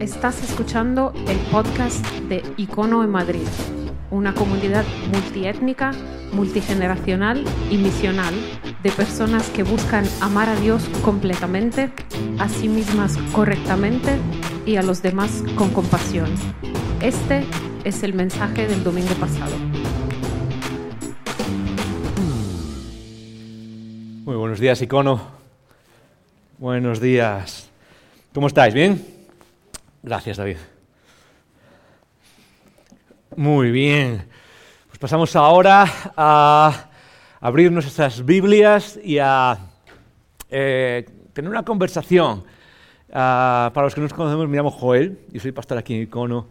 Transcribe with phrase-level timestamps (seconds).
[0.00, 3.46] Estás escuchando el podcast de Icono en Madrid,
[4.10, 5.92] una comunidad multiétnica,
[6.32, 8.34] multigeneracional y misional
[8.82, 11.90] de personas que buscan amar a Dios completamente,
[12.38, 14.18] a sí mismas correctamente
[14.66, 16.28] y a los demás con compasión.
[17.00, 17.44] Este
[17.84, 19.56] es el mensaje del domingo pasado.
[24.26, 25.22] Muy buenos días, Icono.
[26.58, 27.70] Buenos días.
[28.34, 28.74] ¿Cómo estáis?
[28.74, 29.15] ¿Bien?
[30.06, 30.58] Gracias, David.
[33.34, 34.24] Muy bien.
[34.86, 35.84] Pues pasamos ahora
[36.16, 36.90] a
[37.40, 39.58] abrir nuestras Biblias y a
[40.48, 42.44] eh, tener una conversación.
[43.12, 46.02] Ah, para los que no nos conocemos, me llamo Joel y soy pastor aquí en
[46.02, 46.50] Icono.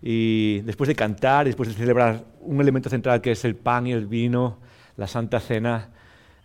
[0.00, 3.92] Y después de cantar, después de celebrar un elemento central que es el pan y
[3.92, 4.60] el vino,
[4.96, 5.90] la Santa Cena,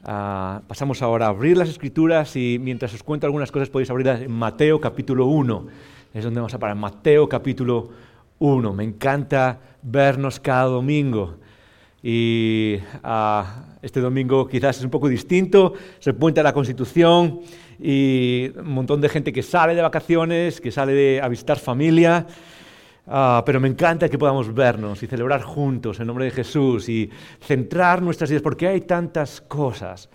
[0.04, 4.20] ah, pasamos ahora a abrir las Escrituras y mientras os cuento algunas cosas podéis abrirlas
[4.20, 5.68] en Mateo capítulo 1
[6.14, 6.76] es donde vamos a parar.
[6.76, 7.90] Mateo capítulo
[8.40, 8.74] 1.
[8.74, 11.36] Me encanta vernos cada domingo.
[12.02, 17.42] Y ah, este domingo quizás es un poco distinto, se puente a la Constitución
[17.78, 22.26] y un montón de gente que sale de vacaciones, que sale a visitar familia.
[23.06, 27.10] Ah, pero me encanta que podamos vernos y celebrar juntos en nombre de Jesús y
[27.42, 30.10] centrar nuestras vidas, porque hay tantas cosas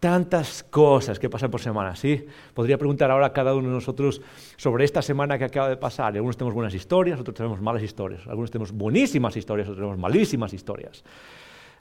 [0.00, 2.26] tantas cosas que pasan por semana, ¿sí?
[2.54, 4.22] Podría preguntar ahora a cada uno de nosotros
[4.56, 6.14] sobre esta semana que acaba de pasar.
[6.14, 8.26] Algunos tenemos buenas historias, otros tenemos malas historias.
[8.26, 11.04] Algunos tenemos buenísimas historias, otros tenemos malísimas historias.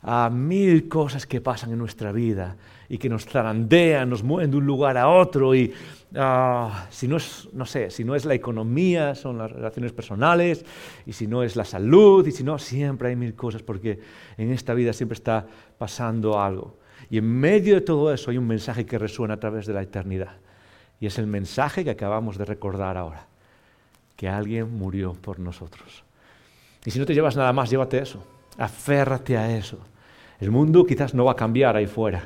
[0.01, 2.55] a mil cosas que pasan en nuestra vida
[2.87, 5.73] y que nos zarandean, nos mueven de un lugar a otro y
[6.15, 10.63] ah, si no es, no sé, si no es la economía, son las relaciones personales
[11.05, 13.99] y si no es la salud y si no, siempre hay mil cosas porque
[14.37, 15.45] en esta vida siempre está
[15.77, 16.78] pasando algo.
[17.09, 19.81] Y en medio de todo eso hay un mensaje que resuena a través de la
[19.81, 20.33] eternidad.
[20.99, 23.25] Y es el mensaje que acabamos de recordar ahora,
[24.15, 26.03] que alguien murió por nosotros.
[26.85, 28.23] Y si no te llevas nada más, llévate eso,
[28.57, 29.79] aférrate a eso.
[30.39, 32.23] El mundo quizás no va a cambiar ahí fuera.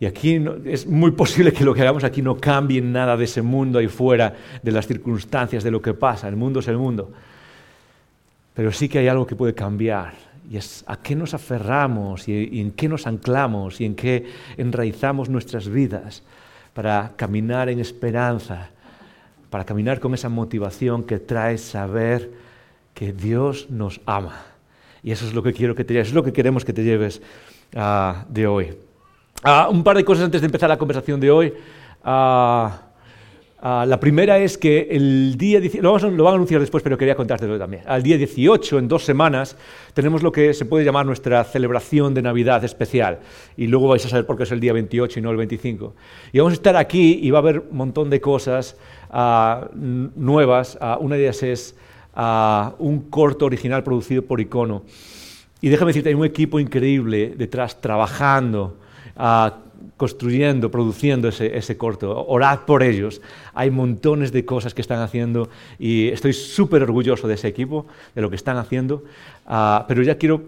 [0.00, 3.40] Y aquí es muy posible que lo que hagamos aquí no cambie nada de ese
[3.40, 6.26] mundo ahí fuera, de las circunstancias, de lo que pasa.
[6.28, 7.12] El mundo es el mundo.
[8.54, 10.14] Pero sí que hay algo que puede cambiar
[10.50, 14.26] y es a qué nos aferramos y, en qué nos anclamos y en qué
[14.56, 16.22] enraizamos nuestras vidas
[16.74, 18.70] para caminar en esperanza,
[19.50, 22.30] para caminar con esa motivación que trae saber
[22.94, 24.42] que Dios nos ama.
[25.02, 26.84] Y eso es lo que quiero que te lleves, es lo que queremos que te
[26.84, 27.20] lleves
[27.74, 28.76] uh, de hoy.
[29.44, 31.52] Uh, un par de cosas antes de empezar la conversación de hoy.
[32.04, 32.68] Uh,
[33.64, 37.14] Ah, la primera es que el día, lo, lo van a anunciar después, pero quería
[37.14, 37.84] contártelo también.
[37.86, 39.56] Al día 18, en dos semanas,
[39.94, 43.20] tenemos lo que se puede llamar nuestra celebración de Navidad especial.
[43.56, 45.94] Y luego vais a saber por qué es el día 28 y no el 25.
[46.32, 48.76] Y vamos a estar aquí y va a haber un montón de cosas
[49.12, 50.76] uh, nuevas.
[50.80, 51.76] Uh, una de ellas es
[52.80, 54.82] un corto original producido por Icono.
[55.60, 58.76] Y déjame decirte, hay un equipo increíble detrás trabajando
[59.96, 62.26] construyendo, produciendo ese, corto.
[62.26, 63.20] Orad por ellos.
[63.54, 65.48] Hay montones de cosas que están haciendo
[65.78, 69.04] y estoy súper orgulloso de ese equipo, de lo que están haciendo.
[69.46, 70.42] Ah, pero ya quiero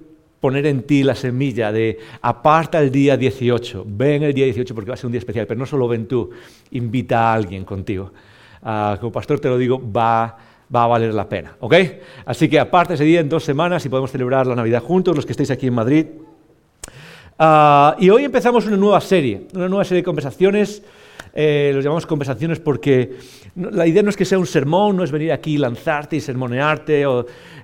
[0.45, 4.91] poner en ti la semilla de aparta el día 18, ven el día 18 porque
[4.91, 6.31] va a ser un día especial, pero no solo ven tú,
[6.73, 8.13] invita a alguien contigo.
[8.63, 10.37] Ah, como pastor te lo digo, va,
[10.75, 11.75] va a valer la pena, ¿ok?
[12.27, 15.25] Así que aparta ese día en dos semanas y podemos celebrar la Navidad juntos, los
[15.25, 16.07] que estéis aquí en Madrid.
[17.39, 20.83] Ah, y hoy empezamos una nueva serie, una nueva serie de conversaciones.
[21.37, 23.17] Eh, los llamamos conversaciones porque
[23.57, 27.05] la idea no es que sea un sermón, no es venir aquí lanzarte y sermonearte.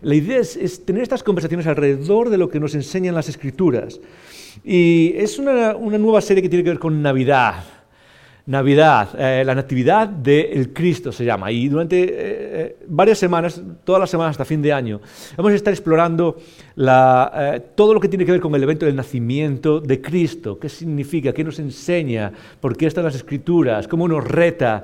[0.02, 4.00] la idea es, tener estas conversaciones alrededor de lo que nos enseñan las escrituras.
[4.64, 7.62] Y es una, una nueva serie que tiene que ver con Navidad.
[8.50, 11.52] Navidad, eh, la Natividad del Cristo se llama.
[11.52, 15.00] Y durante eh, eh, varias semanas, todas las semanas hasta fin de año,
[15.36, 16.36] vamos a estar explorando
[17.76, 20.58] todo lo que tiene que ver con el evento del nacimiento de Cristo.
[20.58, 21.32] ¿Qué significa?
[21.32, 22.32] ¿Qué nos enseña?
[22.60, 23.86] ¿Por qué están las Escrituras?
[23.86, 24.82] ¿Cómo nos reta?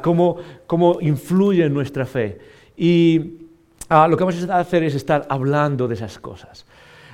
[0.00, 0.36] ¿Cómo,
[0.68, 2.38] cómo influye en nuestra fe?
[2.76, 3.32] Y
[3.88, 6.66] ah, lo que vamos a hacer es estar hablando de esas cosas.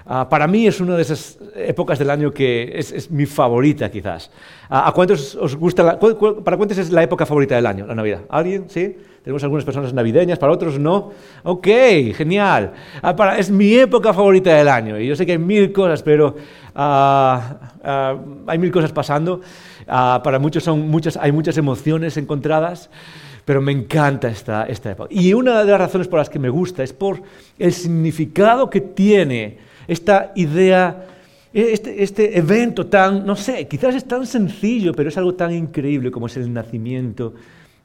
[0.06, 4.30] Ah, para mí es una de esas épocas del año que es, mi favorita, quizás.
[4.68, 5.82] Ah, ¿A cuántos os gusta?
[5.82, 8.20] La, ¿Para cuántos es la época favorita del año, la Navidad?
[8.28, 8.66] ¿Alguien?
[8.68, 8.96] ¿Sí?
[9.22, 11.12] Tenemos algunas personas navideñas, para otros no.
[11.42, 11.66] Ok,
[12.14, 12.74] genial.
[13.02, 15.00] Ah, es mi época favorita del año.
[15.00, 16.36] Y yo sé que hay mil cosas, pero
[16.74, 19.40] hay mil cosas pasando.
[19.86, 22.90] para muchos son muchas, hay muchas emociones encontradas
[23.46, 25.12] pero me encanta esta, esta época.
[25.12, 27.20] Y una de las razones por las que me gusta es por
[27.58, 31.06] el significado que tiene esta idea,
[31.52, 36.10] este, este, evento tan, no sé, quizás es tan sencillo, pero es algo tan increíble
[36.10, 37.34] como es el nacimiento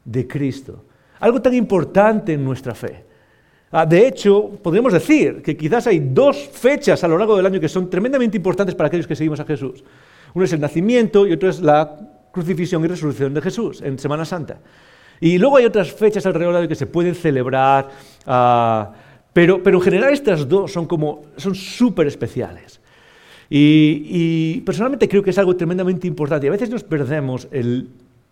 [0.06, 0.86] de Cristo.
[1.20, 3.04] algo tan importante en nuestra fe.
[3.72, 7.60] Ah, de hecho, podemos decir que quizás hay dos fechas a lo largo del año
[7.60, 9.84] que son tremendamente importantes para aquellos que seguimos a Jesús.
[10.34, 11.98] Uno es el nacimiento y otro es la
[12.32, 14.60] crucifixión y resurrección de Jesús en Semana Santa.
[15.20, 17.90] Y luego hay otras fechas alrededor del que se pueden celebrar,
[18.26, 18.92] ah,
[19.34, 22.80] pero, pero, en general estas dos son como son súper especiales.
[23.50, 26.48] Y, personalmente creo que es algo tremendamente importante.
[26.48, 27.90] Y a veces nos perdemos el,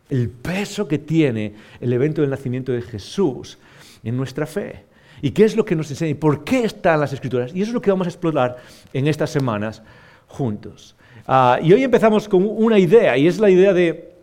[0.10, 3.58] el peso que tiene el evento del nacimiento de Jesús
[4.04, 4.86] en nuestra fe.
[5.22, 6.12] ¿Y qué es lo que nos enseña?
[6.12, 7.52] ¿Y por qué están las escrituras?
[7.54, 8.58] Y eso es lo que vamos a explorar
[8.94, 9.82] en estas semanas
[10.28, 10.96] juntos.
[11.28, 14.17] Ah, y hoy empezamos con una idea, y es la idea de...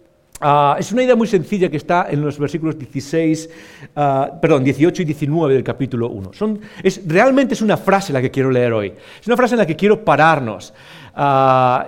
[0.47, 3.49] Ah, es una idea muy sencilla que está en los versículos 16,
[3.97, 6.35] ah, perdón, 18 y 19 del capítulo 1.
[6.35, 8.93] Son, es, realmente es una frase la que quiero leer hoy.
[9.19, 10.75] Es una frase en la que quiero pararnos.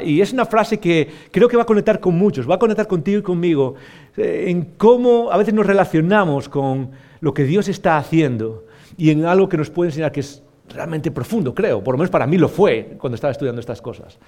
[0.01, 2.87] y es una frase que creo que va a conectar con muchos, va a conectar
[2.87, 3.75] contigo y conmigo
[4.17, 8.65] eh, en cómo a veces nos relacionamos con lo que Dios está haciendo
[8.97, 11.83] y en algo que nos puede enseñar que es realmente profundo, creo.
[11.83, 14.19] Por lo menos para mí lo fue cuando estaba estudiando estas cosas.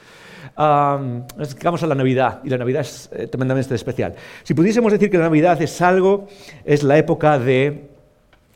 [0.56, 4.14] vamos a la Navidad, y la Navidad es eh, tremendamente especial.
[4.42, 6.26] Si pudiésemos decir que la Navidad es algo,
[6.64, 7.88] es la época de...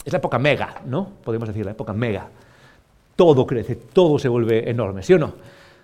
[0.04, 1.10] Es la época mega, ¿no?
[1.22, 2.28] Podemos decir la época mega.
[3.14, 5.34] Todo crece, todo se vuelve enorme, ¿sí o no?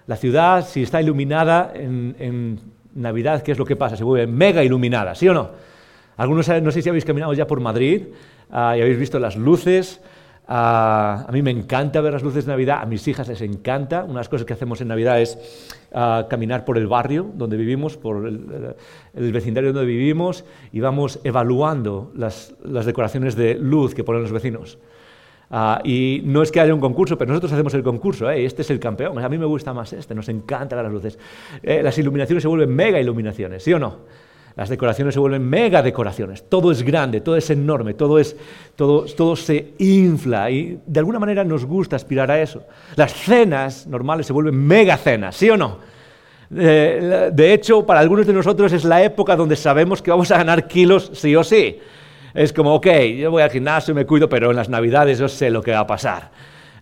[0.09, 2.61] La ciudad, si está iluminada en, en
[2.95, 3.97] Navidad, ¿qué es lo que pasa?
[3.97, 5.51] Se vuelve mega iluminada, ¿sí o no?
[6.19, 8.03] Algunos, no sé si habéis caminado ya por Madrid
[8.51, 10.01] ah, y habéis visto las luces.
[10.51, 14.05] A mí me encanta ver las luces de Navidad, a mis hijas les encanta.
[14.05, 15.39] Una de las cosas que hacemos en Navidad es
[16.29, 22.55] caminar por el barrio donde vivimos, por el, vecindario donde vivimos, y vamos evaluando las,
[22.65, 24.79] decoraciones de luz que ponen los vecinos.
[25.85, 28.47] y no es que haya un concurso, pero nosotros hacemos el concurso, ¿eh?
[28.47, 29.19] este es el campeón.
[29.19, 31.19] A mí me gusta más este, nos encantan las luces.
[31.63, 33.99] Eh, las iluminaciones se vuelven mega iluminaciones, ¿sí o no?
[34.59, 36.43] Las decoraciones se vuelven mega decoraciones.
[36.49, 38.37] Todo es grande, todo es enorme, todo, es,
[38.75, 42.65] todo, todo se infla y de alguna manera nos gusta aspirar a eso.
[42.97, 45.79] Las cenas normales se vuelven mega cenas, ¿sí o no?
[46.57, 50.39] Eh, de hecho, para algunos de nosotros es la época donde sabemos que vamos a
[50.39, 51.79] ganar kilos sí o sí.
[52.35, 55.51] Es como, ok, yo voy al gimnasio, me cuido, pero en las navidades yo sé
[55.51, 56.33] lo que va a pasar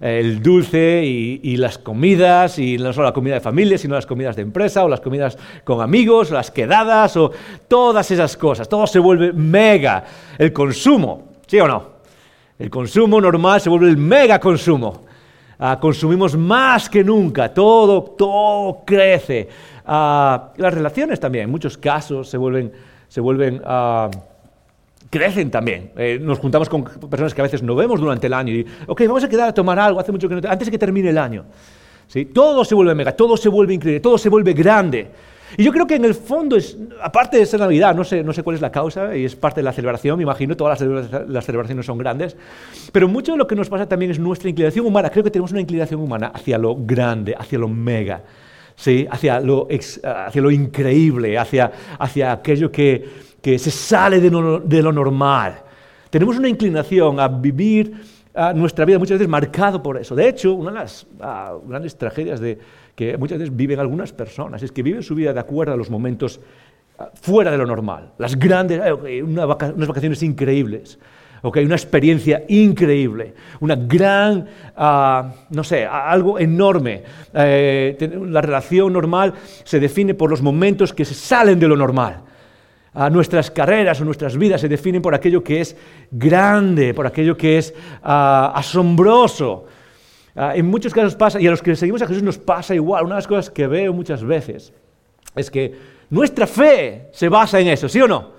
[0.01, 4.37] el dulce y, las comidas, y no solo la comida de familia, sino las comidas
[4.37, 7.33] de empresa, o las comidas con amigos, las quedadas, o
[7.69, 8.69] todas esas cosas.
[8.69, 10.05] Todo se vuelve mega.
[10.39, 11.97] El consumo, ¿sí o no?
[12.59, 15.05] El consumo normal se vuelve el mega consumo.
[15.59, 19.49] Ah, consumimos más que nunca, todo, todo crece.
[19.87, 22.73] Ah, las relaciones también, en muchos casos, se vuelven,
[23.09, 24.11] se vuelven ah,
[25.11, 25.93] crecen también.
[25.97, 29.03] Eh, nos juntamos con personas que a veces no vemos durante el año y, ok,
[29.07, 31.19] vamos a quedar a tomar algo, hace mucho que no, antes de que termine el
[31.19, 31.45] año.
[32.09, 32.27] ¿Sí?
[32.27, 35.11] Todo se vuelve mega, todo se vuelve increíble, todo se vuelve grande.
[35.57, 38.33] Y yo creo que en el fondo, es, aparte de ser Navidad, no sé, no
[38.33, 41.45] sé cuál es la causa, y es parte de la celebración, me imagino, todas las,
[41.45, 42.37] celebraciones son grandes,
[42.93, 45.09] pero mucho de lo que nos pasa también es nuestra inclinación humana.
[45.11, 48.23] Creo que tenemos una inclinación humana hacia lo grande, hacia lo mega,
[48.75, 49.07] ¿sí?
[49.09, 53.09] hacia, lo, hacia lo increíble, hacia, hacia aquello que,
[53.47, 54.29] que se sale de
[54.83, 55.55] lo, normal.
[56.11, 57.93] Tenemos una inclinación a vivir
[58.57, 60.17] nuestra vida muchas veces marcado por eso.
[60.17, 62.59] De hecho, una de las ah, grandes tragedias de,
[62.97, 65.91] que muchas veces viven algunas personas es que viven su vida de acuerdo a los
[65.91, 66.41] momentos
[66.99, 68.15] ah, fuera de lo normal.
[68.19, 70.99] Las grandes, eh, unas vacaciones increíbles.
[71.41, 74.45] Okay, una experiencia increíble, una gran,
[74.77, 77.05] ah, no sé, algo enorme.
[77.33, 82.23] Eh, la relación normal se define por los momentos que se salen de lo normal
[83.11, 85.77] nuestras carreras o nuestras vidas se definen por aquello que es
[86.11, 89.67] grande, por aquello que es ah, asombroso.
[90.35, 93.05] Ah, en muchos casos pasa, y a los que seguimos a Jesús nos pasa igual.
[93.05, 94.73] Una de las cosas que veo muchas veces
[95.35, 95.75] es que
[96.09, 98.37] nuestra fe se basa en eso, ¿sí o no?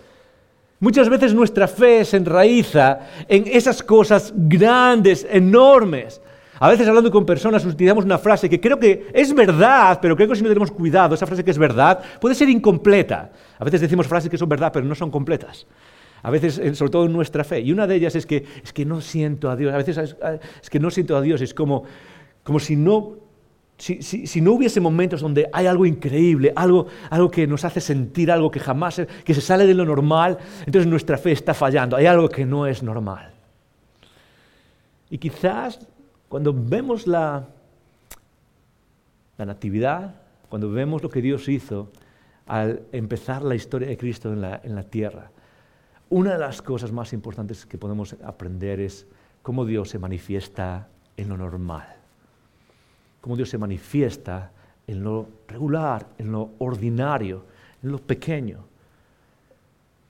[0.79, 6.21] Muchas veces nuestra fe se enraiza en esas cosas grandes, enormes.
[6.59, 10.27] A veces hablando con personas utilizamos una frase que creo que es verdad, pero creo
[10.27, 13.31] que si no tenemos cuidado, esa frase que es verdad puede ser incompleta.
[13.59, 15.67] A veces decimos frases que son verdad, pero no son completas.
[16.23, 17.61] A veces, eh, sobre todo en nuestra fe.
[17.61, 19.73] Y una de ellas es que, es que no siento a Dios.
[19.73, 21.41] A veces es, que no siento a Dios.
[21.41, 21.83] Es como,
[22.43, 23.27] como si no
[23.77, 28.31] si, si, no hubiese momentos donde hay algo increíble, algo, algo que nos hace sentir
[28.31, 32.07] algo que jamás, que se sale de lo normal, entonces nuestra fe está fallando, hay
[32.07, 33.33] algo que no es normal.
[35.11, 35.79] Y quizás
[36.29, 37.47] cuando vemos la,
[39.37, 40.15] la natividad,
[40.49, 41.89] cuando vemos lo que Dios hizo
[42.45, 45.31] al empezar la historia de Cristo en la, en la tierra,
[46.09, 49.05] una de las cosas más importantes que podemos aprender es
[49.41, 51.87] cómo Dios se manifiesta en lo normal,
[53.21, 54.51] cómo Dios se manifiesta
[54.87, 57.43] en lo regular, en lo ordinario,
[57.83, 58.59] en lo pequeño.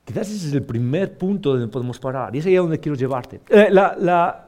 [0.06, 3.42] Quizás ese es el primer punto donde podemos parar y es ahí donde quiero llevarte.
[3.50, 4.47] Eh, la,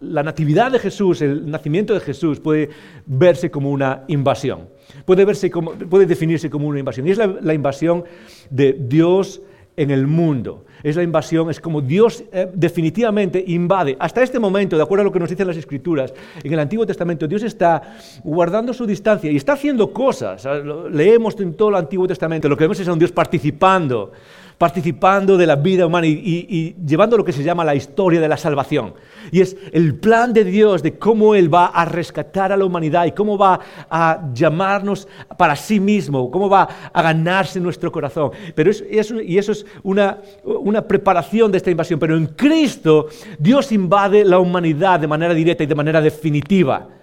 [0.00, 2.68] natividad de Jesús, el nacimiento de Jesús puede
[3.06, 4.68] verse como una invasión,
[5.04, 8.04] puede, verse como, puede definirse como una invasión y es la, invasión
[8.50, 9.40] de Dios
[9.76, 10.64] en el mundo.
[10.82, 13.96] Es la invasión, es como Dios eh, definitivamente invade.
[13.98, 16.12] Hasta este momento, de acuerdo a lo que nos dicen las Escrituras,
[16.42, 20.46] en el Antiguo Testamento, Dios está guardando su distancia y está haciendo cosas.
[20.92, 24.12] Leemos en todo el Antiguo Testamento, lo que vemos es a un Dios participando
[24.58, 28.36] participando de la vida humana y, llevando lo que se llama la historia de la
[28.36, 28.94] salvación.
[29.30, 33.04] Y es el plan de Dios de cómo Él va a rescatar a la humanidad
[33.06, 33.60] y cómo va
[33.90, 38.30] a llamarnos para sí mismo, cómo va a ganarse nuestro corazón.
[38.54, 41.98] Pero y eso es una, una preparación de esta invasión.
[41.98, 43.08] Pero en Cristo
[43.38, 46.95] Dios invade la humanidad de manera directa y de manera definitiva.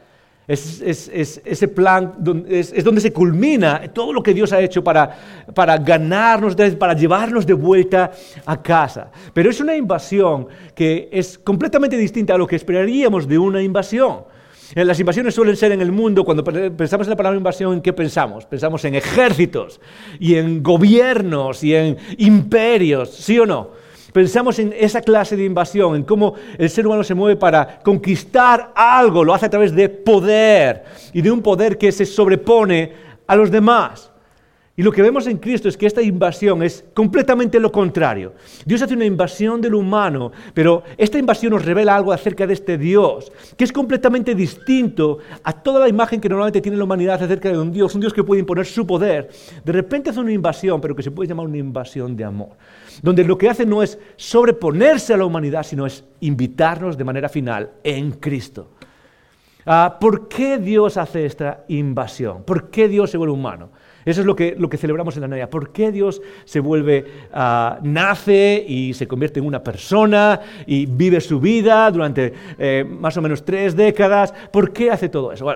[0.45, 2.15] Es, ese plan
[2.49, 5.09] es, donde se culmina todo lo que Dios ha hecho para,
[5.53, 8.11] para ganarnos, para llevarnos de vuelta
[8.45, 9.09] a casa.
[9.33, 14.25] Pero es una invasión que es completamente distinta a lo que esperaríamos de una invasión.
[14.75, 17.81] Eh, las invasiones suelen ser en el mundo, cuando pensamos en la palabra invasión, ¿en
[17.81, 18.45] qué pensamos?
[18.45, 19.79] Pensamos en ejércitos
[20.19, 23.82] y en gobiernos y en imperios, ¿sí o no?
[24.13, 28.71] Pensamos en esa clase de invasión, en cómo el ser humano se mueve para conquistar
[28.75, 32.93] algo, lo hace a través de poder y de un poder que se sobrepone
[33.25, 34.12] a los demás.
[34.75, 38.33] Y lo que vemos en Cristo es que esta invasión es completamente lo contrario.
[38.65, 42.79] Dios hace una invasión del humano, pero esta invasión nos revela algo acerca de este
[42.79, 47.49] Dios, que es completamente distinto a toda la imagen que normalmente tiene la humanidad acerca
[47.49, 49.29] de un Dios, un Dios que puede imponer su poder.
[49.63, 52.57] De repente hace una invasión, pero que se puede llamar una invasión de amor,
[53.03, 57.29] donde lo que hace no es sobreponerse a la humanidad, sino es invitarnos de manera
[57.29, 58.69] final en Cristo.
[59.67, 62.43] Ah, ¿Por qué Dios hace esta invasión?
[62.43, 63.69] ¿Por qué Dios se vuelve humano?
[64.05, 65.49] Eso es lo que, lo que celebramos en la Navidad.
[65.49, 71.21] ¿Por qué Dios se vuelve, ah, nace y se convierte en una persona y vive
[71.21, 74.33] su vida durante eh, más o menos tres décadas?
[74.51, 75.49] ¿Por qué hace todo eso?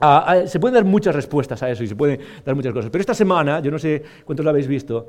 [0.00, 2.90] Ah, ah, se pueden dar muchas respuestas a eso y se pueden dar muchas cosas.
[2.90, 5.08] Pero esta semana, yo no sé cuántos lo habéis visto,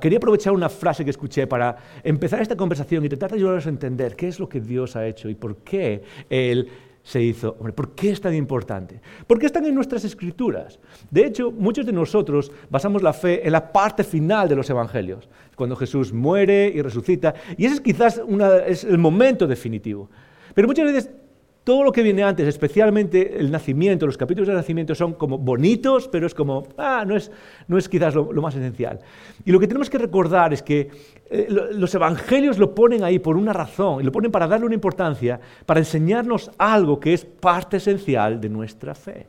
[0.00, 3.70] quería aprovechar una frase que escuché para empezar esta conversación y tratar de ayudaros a
[3.70, 6.68] entender qué es lo que Dios ha hecho y por qué Él
[7.06, 7.72] se hizo hombre.
[7.72, 9.00] ¿Por qué es tan importante?
[9.28, 10.80] Porque están en nuestras escrituras.
[11.08, 15.28] De hecho, muchos de nosotros basamos la fe en la parte final de los evangelios,
[15.54, 18.20] cuando Jesús muere y resucita, y ese es quizás
[18.66, 20.10] es el momento definitivo.
[20.52, 21.10] Pero muchas veces
[21.66, 26.06] todo lo que viene antes, especialmente el nacimiento, los capítulos del nacimiento son como bonitos,
[26.06, 27.28] pero es como, ah, no es,
[27.66, 29.00] no es quizás lo, más esencial.
[29.44, 30.88] Y lo que tenemos que recordar es que
[31.28, 34.76] eh, los evangelios lo ponen ahí por una razón, y lo ponen para darle una
[34.76, 39.26] importancia, para enseñarnos algo que es parte esencial de nuestra fe.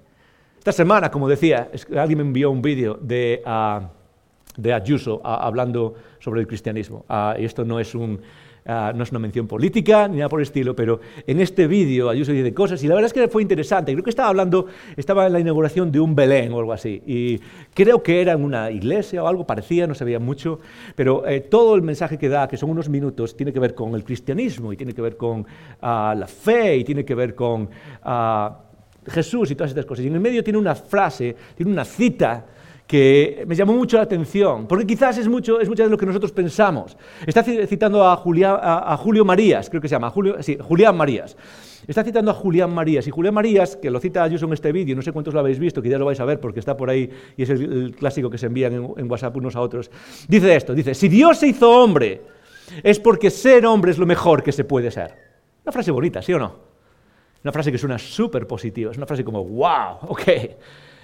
[0.60, 3.90] Esta semana, como decía, alguien me envió un vídeo de, ah,
[4.56, 7.04] de Ayuso ah, hablando sobre el cristianismo.
[7.10, 8.22] Ah, y esto no es un
[8.70, 12.10] Ah, no es una mención política ni nada por el estilo, pero en este vídeo
[12.10, 13.94] Ayuso dice cosas y la verdad es que fue interesante.
[13.94, 14.66] Creo que estaba hablando,
[14.98, 17.40] estaba en la inauguración de un Belén o algo así, y
[17.74, 20.60] creo que era en una iglesia o algo parecía, no sabía mucho,
[20.96, 23.96] pero eh, todo el mensaje que da, que son unos minutos, tiene que ver con
[23.96, 25.48] el cristianismo y tiene que ver con
[25.82, 27.70] ah, la fe y tiene que ver con
[28.04, 28.66] ah,
[29.08, 30.04] Jesús y todas estas cosas.
[30.04, 32.46] Y en el medio tiene una frase, tiene una cita
[32.88, 36.06] que me llamó mucho la atención, porque quizás es mucho, es mucho de lo que
[36.06, 36.98] nosotros pensamos.
[37.26, 41.36] Está citando a, Julio Marías, creo que se llama, Julio, sí, Julián Marías.
[41.86, 44.96] Está citando a Julián Marías, y Julián Marías, que lo cita Ayuso en este vídeo,
[44.96, 46.90] no sé cuántos lo habéis visto, que ya lo vais a ver porque está por
[46.90, 49.92] ahí y es el, clásico que se envían en, en WhatsApp unos a otros.
[50.28, 52.22] Dice esto, dice, si Dios se hizo hombre,
[52.84, 55.14] es porque ser hombre es lo mejor que se puede ser.
[55.66, 56.56] Una frase bonita, ¿sí o no?
[57.44, 60.22] Una frase que suena súper positiva, es una frase como, wow, ok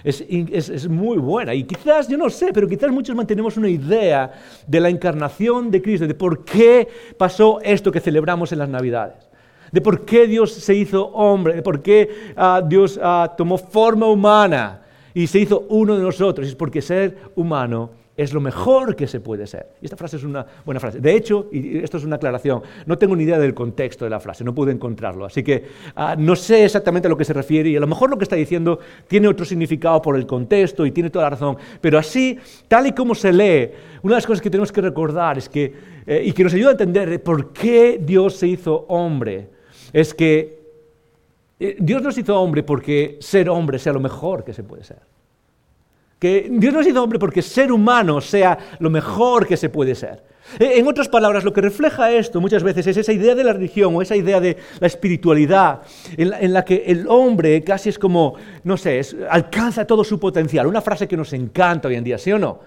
[0.03, 1.53] es, muy buena.
[1.53, 4.31] Y quizás, yo no sé, pero quizás muchos mantenemos una idea
[4.67, 9.33] de la encarnación de Cristo, de por qué pasó esto que celebramos en las Navidades
[9.71, 12.07] de por qué Dios se hizo hombre, de por qué
[12.37, 14.83] ah, Dios ah, tomó forma humana
[15.15, 16.47] y se hizo uno de nosotros.
[16.47, 19.69] Es porque ser humano es lo mejor que se puede ser.
[19.81, 20.99] Y esta frase es una buena frase.
[20.99, 24.19] De hecho, y esto es una aclaración, no tengo ni idea del contexto de la
[24.19, 25.25] frase, no pude encontrarlo.
[25.25, 25.65] Así que
[25.95, 28.23] ah, no sé exactamente a lo que se refiere y a lo mejor lo que
[28.23, 31.57] está diciendo tiene otro significado por el contexto y tiene toda la razón.
[31.81, 33.71] Pero así, tal y como se lee,
[34.03, 35.73] una de las cosas que tenemos que recordar es que,
[36.05, 39.49] eh, y que nos ayuda a entender por qué Dios se hizo hombre,
[39.91, 40.61] es que
[41.59, 45.12] eh, Dios nos hizo hombre porque ser hombre sea lo mejor que se puede ser
[46.23, 49.93] que Dios no ha sido hombre porque ser humano sea lo mejor que se puede
[49.93, 50.23] ser.
[50.57, 53.51] Eh, en otras palabras, lo que refleja esto muchas veces es esa idea de la
[53.51, 55.81] religión o esa idea de la espiritualidad
[56.15, 60.65] en la, que el hombre casi es como, no sé, alcanza todo su potencial.
[60.65, 62.61] Una frase que nos encanta hoy en día, ¿sí o no?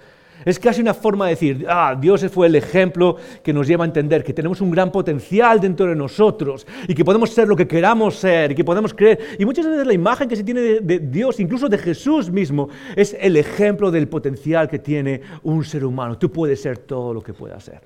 [0.46, 3.88] Es casi una forma de decir, ah, Dios fue el ejemplo que nos lleva a
[3.88, 7.66] entender que tenemos un gran potencial dentro de nosotros y que podemos ser lo que
[7.66, 9.18] queramos ser y que podemos creer.
[9.40, 13.16] Y muchas veces la imagen que se tiene de, Dios, incluso de Jesús mismo, es
[13.18, 16.16] el ejemplo del potencial que tiene un ser humano.
[16.16, 17.80] Tú puedes ser todo lo que puedas ser.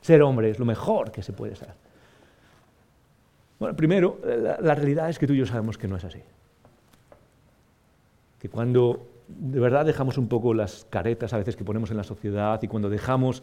[0.00, 1.68] Ser hombre es lo mejor que se puede ser.
[3.60, 6.18] Bueno, primero, la, la realidad es que tú y yo sabemos que no es así.
[8.40, 12.04] Que cuando de verdad dejamos un poco las caretas a veces que ponemos en la
[12.04, 13.42] sociedad y cuando dejamos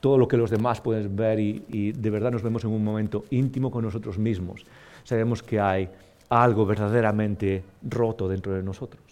[0.00, 3.24] todo lo que los demás pueden ver y, de verdad nos vemos en un momento
[3.30, 4.64] íntimo con nosotros mismos,
[5.04, 5.88] sabemos que hay
[6.28, 9.02] algo verdaderamente roto dentro de nosotros.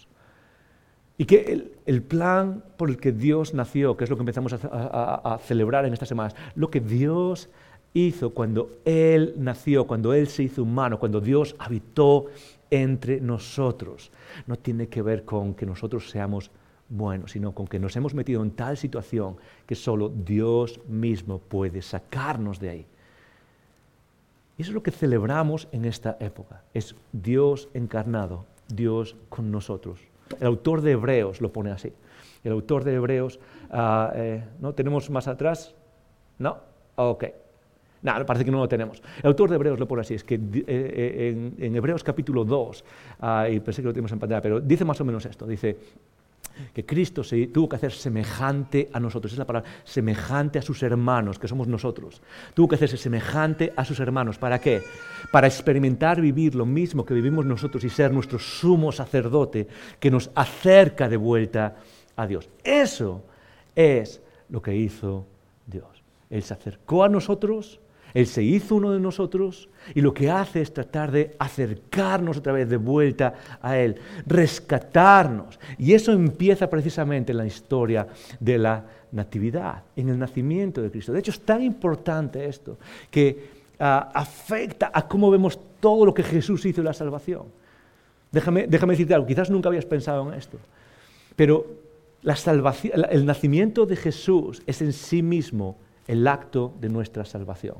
[1.17, 4.59] Y que el, plan por el que Dios nació, que es lo que empezamos a,
[4.71, 7.49] a, a celebrar en estas semanas, lo que Dios
[7.93, 12.27] hizo cuando Él nació, cuando Él se hizo humano, cuando Dios habitó
[12.71, 14.11] entre nosotros.
[14.47, 16.49] No tiene que ver con que nosotros seamos
[16.89, 21.81] buenos, sino con que nos hemos metido en tal situación que solo Dios mismo puede
[21.81, 22.87] sacarnos de ahí.
[24.57, 26.63] Y eso es lo que celebramos en esta época.
[26.73, 29.99] Es Dios encarnado, Dios con nosotros.
[30.39, 31.93] El autor de Hebreos lo pone así.
[32.43, 35.75] El autor de Hebreos, uh, eh, ¿no tenemos más atrás?
[36.39, 36.57] No,
[36.95, 37.25] ok.
[38.01, 39.01] No, parece que no lo tenemos.
[39.19, 42.83] El autor de Hebreos lo pone así, es que eh, en, en, Hebreos capítulo 2,
[43.21, 45.77] uh, y pensé que lo tenemos en pantalla, pero dice más o menos esto, dice
[46.73, 50.81] que Cristo se tuvo que hacer semejante a nosotros, es la palabra, semejante a sus
[50.83, 52.21] hermanos, que somos nosotros.
[52.53, 54.37] Tuvo que hacerse semejante a sus hermanos.
[54.37, 54.81] ¿Para qué?
[55.31, 59.67] Para experimentar vivir lo mismo que vivimos nosotros y ser nuestro sumo sacerdote
[59.99, 61.75] que nos acerca de vuelta
[62.15, 62.49] a Dios.
[62.63, 63.23] Eso
[63.75, 65.25] es lo que hizo
[65.65, 66.03] Dios.
[66.29, 67.79] Él se acercó a nosotros
[68.13, 72.53] él se hizo uno de nosotros y lo que hace es tratar de acercarnos otra
[72.53, 75.59] vez de vuelta a Él, rescatarnos.
[75.77, 78.07] Y eso empieza precisamente en la historia
[78.39, 81.11] de la Natividad, en el nacimiento de Cristo.
[81.11, 82.77] De hecho, es tan importante esto
[83.09, 83.49] que
[83.79, 87.43] uh, afecta a cómo vemos todo lo que Jesús hizo en la salvación.
[88.31, 90.57] Déjame, déjame decirte algo, quizás nunca habías pensado en esto,
[91.35, 91.65] pero
[92.21, 95.75] la salvación, el nacimiento de Jesús es en sí mismo
[96.07, 97.75] el acto de nuestra salvación.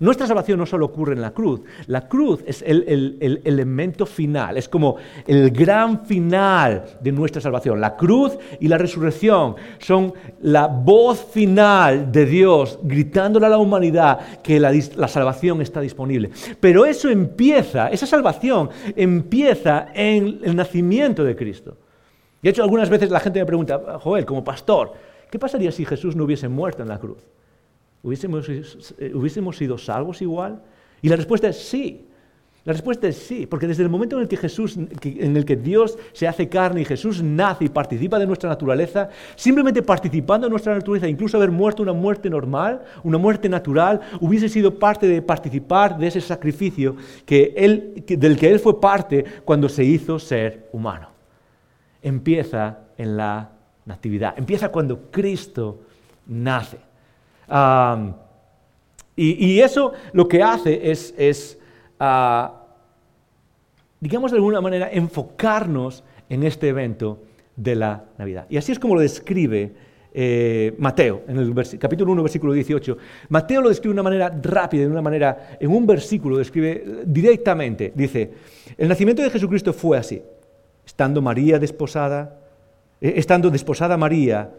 [0.00, 4.06] Nuestra salvación no solo ocurre en la cruz, la cruz es el, el, el, elemento
[4.06, 7.80] final, es como el gran final de nuestra salvación.
[7.80, 14.42] La cruz y la resurrección son la voz final de Dios gritándole a la humanidad
[14.42, 16.30] que la, la salvación está disponible.
[16.58, 21.76] Pero eso empieza, esa salvación empieza en el nacimiento de Cristo.
[22.42, 24.92] De hecho, algunas veces la gente me pregunta, Joel, como pastor,
[25.30, 27.18] ¿qué pasaría si Jesús no hubiese muerto en la cruz?
[28.04, 30.62] ¿Hubiésemos, eh, ¿Hubiésemos sido salvos igual?
[31.00, 32.06] Y la respuesta es sí.
[32.64, 35.56] La respuesta es sí, porque desde el momento en el que Jesús, en el que
[35.56, 40.50] Dios se hace carne y Jesús nace y participa de nuestra naturaleza, simplemente participando de
[40.50, 45.20] nuestra naturaleza, incluso haber muerto una muerte normal, una muerte natural, hubiese sido parte de
[45.20, 50.68] participar de ese sacrificio que él, del que Él fue parte cuando se hizo ser
[50.72, 51.08] humano.
[52.00, 53.50] Empieza en la
[53.84, 55.80] natividad, empieza cuando Cristo
[56.26, 56.93] nace.
[59.16, 61.58] Y, eso lo que hace es,
[62.00, 62.48] uh,
[64.00, 67.20] digamos de alguna manera, enfocarnos en este evento
[67.56, 68.46] de la Navidad.
[68.48, 69.72] Y así es como lo describe
[70.16, 72.96] eh, Mateo, en el capítulo 1, versículo 18.
[73.30, 77.02] Mateo lo describe de una manera rápida, de una manera, en un versículo, lo describe
[77.04, 77.92] directamente.
[77.94, 78.30] Dice,
[78.76, 80.22] el nacimiento de Jesucristo fue así,
[80.86, 82.38] estando María desposada,
[83.00, 84.50] eh, estando desposada María,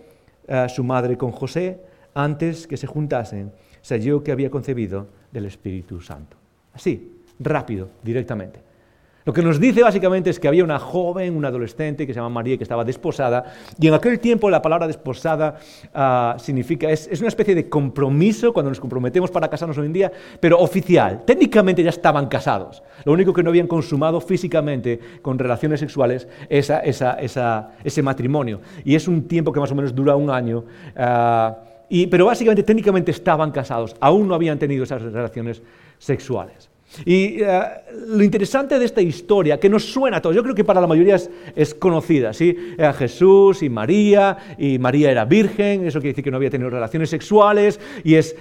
[0.47, 1.79] uh, su madre con José,
[2.15, 3.51] antes que se juntasen,
[3.81, 6.37] se halló que había concebido del Espíritu Santo.
[6.73, 8.65] Así, rápido, directamente.
[9.25, 12.29] Lo que nos dice básicamente es que había una joven, una adolescente que se llama
[12.29, 13.43] María, que estaba desposada,
[13.79, 15.55] y en aquel tiempo la palabra desposada
[15.95, 19.93] uh, significa, es, es, una especie de compromiso cuando nos comprometemos para casarnos hoy en
[19.93, 21.23] día, pero oficial.
[21.25, 22.83] Técnicamente ya estaban casados.
[23.03, 28.03] Lo único que no habían consumado físicamente con relaciones sexuales es esa, esa, esa, ese
[28.03, 28.61] matrimonio.
[28.83, 30.65] Y es un tiempo que más o menos dura un año.
[30.95, 35.61] Uh, y, pero básicamente técnicamente estaban casados, aún no habían tenido esas relaciones
[35.97, 36.69] sexuales.
[37.05, 37.45] Y uh,
[38.17, 40.87] lo interesante de esta historia, que nos suena a todos, yo creo que para la
[40.87, 42.75] mayoría es, es conocida, ¿sí?
[42.77, 46.69] Era Jesús y María, y María era virgen, eso quiere decir que no había tenido
[46.69, 48.35] relaciones sexuales, y es,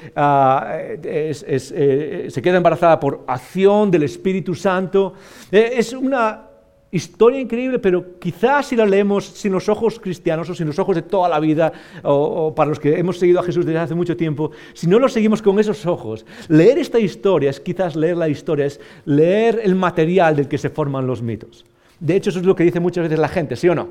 [1.05, 5.14] es eh, se queda embarazada por acción del Espíritu Santo.
[5.53, 6.54] Eh, es una
[6.94, 10.94] historia increíble, pero quizás si la leemos sin los ojos cristianos o sin los ojos
[10.96, 14.16] de toda la vida, o, para los que hemos seguido a Jesús desde hace mucho
[14.16, 18.28] tiempo, si no lo seguimos con esos ojos, leer esta historia es quizás leer la
[18.28, 21.64] historia, es leer el material del que se forman los mitos.
[21.98, 23.88] De hecho, eso es lo que dice muchas veces la gente, ¿sí o no?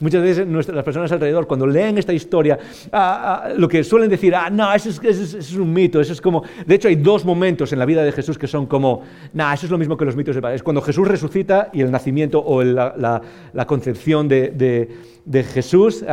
[0.00, 2.58] Muchas veces las personas alrededor, cuando leen esta historia,
[2.92, 6.42] ah, ah, lo que suelen decir, ah, no, eso es, un mito, eso es como...
[6.66, 9.02] De hecho, hay dos momentos en la vida de Jesús que son como,
[9.32, 10.54] no, eso es lo mismo que los mitos de.
[10.54, 13.20] Es cuando Jesús resucita y el nacimiento o la,
[13.66, 14.88] concepción de de
[15.42, 16.04] Jesús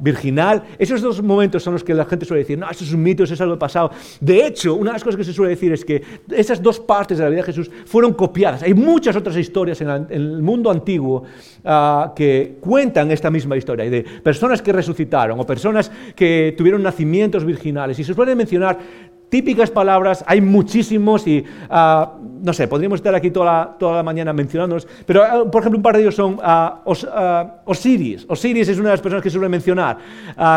[0.00, 0.62] virginal.
[0.78, 3.24] Esos dos momentos son los que la gente suele decir, no, eso es un mito,
[3.24, 3.90] eso es algo pasado.
[4.20, 7.18] De hecho, una de las cosas que se suele decir es que esas dos partes
[7.18, 8.62] de la vida de Jesús fueron copiadas.
[8.62, 11.24] Hay muchas otras historias en, el mundo antiguo
[11.64, 17.44] ah, que cuentan esta misma historia, de personas que resucitaron o personas que tuvieron nacimientos
[17.44, 17.98] virginales.
[17.98, 18.78] Y se suele mencionar
[19.28, 24.02] típicas palabras, hay muchísimos y, ah, no sé, podríamos estar aquí toda la, toda la
[24.02, 28.26] mañana mencionándolos, pero, ah, por ejemplo, un par de ellos son uh, Osiris.
[28.28, 29.98] Osiris es una de las personas que suele mencionar,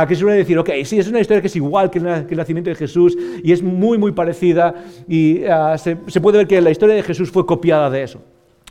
[0.08, 2.76] que suele decir, ok, sí, es una historia que es igual que, el nacimiento de
[2.76, 4.76] Jesús y es muy, muy parecida
[5.08, 5.42] y
[5.78, 8.22] se, se puede ver que la historia de Jesús fue copiada de eso.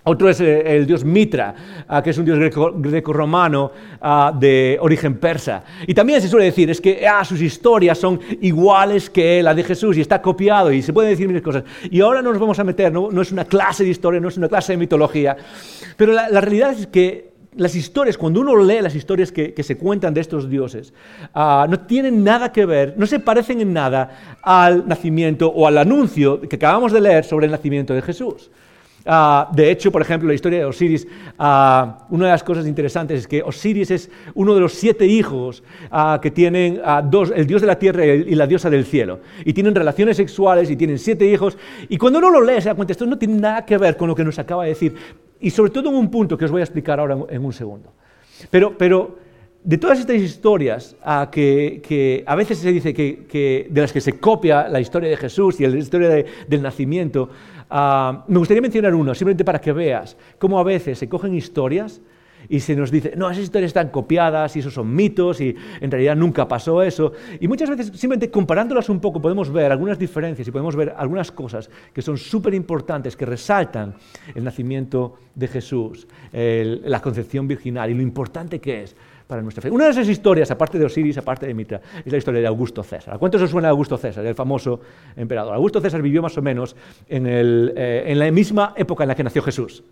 [0.09, 1.53] Otro es eh, el dios Mitra,
[1.88, 5.64] ah, que es un dios greco-romano ah, de origen persa.
[5.85, 9.64] Y también se suele decir, es que ah, sus historias son iguales que la de
[9.64, 11.64] Jesús y está copiado y se pueden decir miles cosas.
[11.90, 14.37] Y ahora no nos vamos a meter, no, es una clase de historia, no es
[14.37, 15.37] una clase de mitología,
[15.97, 20.14] pero la, realidad es que las historias, cuando uno lee las historias que, se cuentan
[20.14, 20.95] de estos dioses,
[21.35, 26.42] no tienen nada que ver, no se parecen en nada al nacimiento o al anuncio
[26.42, 28.53] que acabamos de leer sobre el nacimiento de Jesús.
[29.07, 31.07] Ah, de hecho, por ejemplo, la historia de Osiris,
[31.38, 35.62] ah, una de las cosas interesantes es que Osiris es uno de los siete hijos
[35.90, 39.21] ah, que tienen dos, el dios de la tierra y la diosa del cielo.
[39.45, 41.57] Y tienen relaciones sexuales y tienen siete hijos.
[41.88, 44.09] Y cuando uno lo lee se da cuenta, esto no tiene nada que ver con
[44.09, 44.95] lo que nos acaba de decir.
[45.40, 47.92] Y sobre todo en un punto que os voy a explicar ahora en, un segundo.
[48.51, 49.19] Pero, pero
[49.66, 50.96] de todas estas historias
[51.31, 55.61] que, a veces se dice que, de las que se copia la historia de Jesús
[55.61, 57.29] y la historia del nacimiento,
[57.68, 62.00] Ah, me gustaría mencionar uno, simplemente para que veas cómo a veces se cogen historias
[62.48, 65.90] y se nos dice, no, esas historias están copiadas y esos son mitos y en
[65.90, 67.12] realidad nunca pasó eso.
[67.40, 71.33] Y muchas veces simplemente comparándolas un poco podemos ver algunas diferencias y podemos ver algunas
[71.33, 73.96] cosas que son súper importantes, que resaltan
[74.33, 78.96] el nacimiento de Jesús, la concepción virginal y lo importante que es
[79.27, 79.71] para nuestra fe.
[79.71, 82.83] Una de esas historias, aparte de Osiris, aparte de Mitra, es la historia de Augusto
[82.83, 83.15] César.
[83.15, 84.81] ¿A cuántos os suena Augusto César, el famoso
[85.17, 85.55] emperador?
[85.55, 86.77] Augusto César vivió más o menos
[87.09, 89.83] en, eh, en la misma época en la que nació Jesús.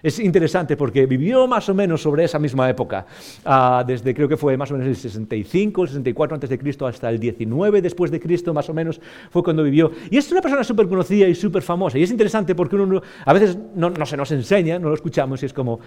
[0.00, 3.04] Es interesante porque vivió más o menos sobre esa misma época,
[3.44, 6.86] ah, desde creo que fue más o menos el 65, el 64 antes de Cristo
[6.86, 9.90] hasta el 19 después de Cristo, más o menos fue cuando vivió.
[10.08, 11.98] Y es una persona súper conocida y súper famosa.
[11.98, 15.46] Y es interesante porque uno a veces no, se nos enseña, no lo escuchamos y
[15.46, 15.80] es como,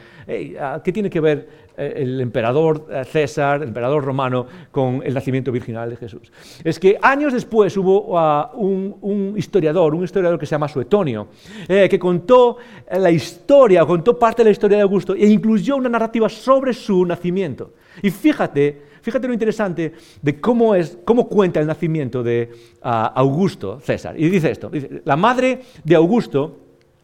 [0.60, 5.14] ah, ¿qué tiene que ver eh, el emperador eh, César, el emperador romano, con el
[5.14, 6.32] nacimiento virginal de Jesús?
[6.64, 11.28] Es que años después hubo ah, un, historiador, un historiador que se llama Suetonio,
[11.68, 12.58] eh, que contó
[12.92, 17.06] la historia, contó parte de la historia de Augusto e incluyó una narrativa sobre su
[17.06, 17.74] nacimiento.
[18.02, 23.80] Y fíjate, fíjate lo interesante de cómo, es, cómo cuenta el nacimiento de ah, Augusto
[23.80, 24.20] César.
[24.20, 24.72] Y dice esto,
[25.04, 26.58] la madre de Augusto,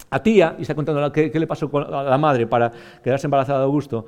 [0.10, 2.72] a tía, y está contando qué, qué le pasó a la madre para
[3.04, 4.06] quedarse embarazada de Augusto,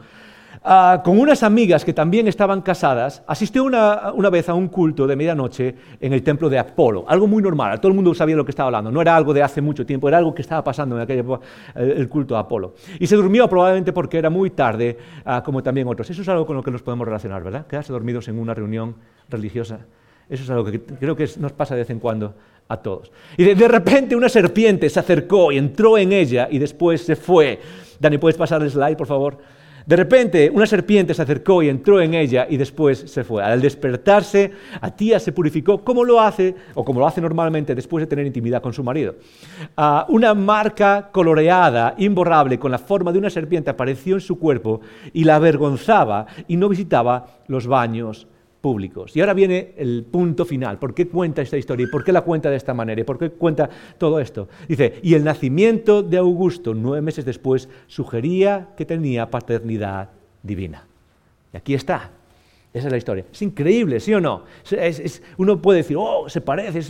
[0.61, 5.15] Ah, con unas amigas que también estaban casadas, asistió una, vez a un culto de
[5.15, 7.05] medianoche en el templo de Apolo.
[7.07, 8.91] Algo muy normal, todo el mundo sabía lo que estaba hablando.
[8.91, 11.45] No era algo de hace mucho tiempo, era algo que estaba pasando en aquella época,
[11.75, 12.73] el, culto de Apolo.
[12.99, 16.09] Y se durmió probablemente porque era muy tarde, ah, como también otros.
[16.09, 17.65] Eso es algo con lo que nos podemos relacionar, ¿verdad?
[17.65, 18.95] Quedarse dormidos en una reunión
[19.29, 19.79] religiosa.
[20.29, 22.35] Eso es algo que creo que nos pasa de vez en cuando
[22.67, 23.11] a todos.
[23.37, 27.15] Y de, de repente una serpiente se acercó y entró en ella y después se
[27.15, 27.59] fue.
[27.99, 29.37] Dani, ¿puedes pasar el slide, por favor?
[29.89, 33.41] De repente, una serpiente se acercó y entró en ella y después se fue.
[33.41, 38.05] Al despertarse, Atía se purificó como lo hace, o como lo hace normalmente después de
[38.05, 39.15] tener intimidad con su marido.
[39.75, 44.81] Ah, una marca coloreada, imborrable, con la forma de una serpiente apareció en su cuerpo
[45.11, 48.27] y la avergonzaba y no visitaba los baños
[49.15, 50.79] Y ahora viene el punto final.
[50.79, 51.85] ¿Por qué cuenta esta historia?
[51.85, 52.99] ¿Y por qué la cuenta de esta manera?
[52.99, 54.49] ¿Y por qué cuenta todo esto?
[54.67, 60.09] Dice, y el nacimiento de Augusto, nueve meses después, sugería que tenía paternidad
[60.43, 60.85] divina.
[61.53, 62.11] Y aquí está.
[62.71, 63.25] Esa es la historia.
[63.31, 64.43] Es increíble, ¿sí o no?
[65.37, 66.81] uno puede decir, oh, se parece,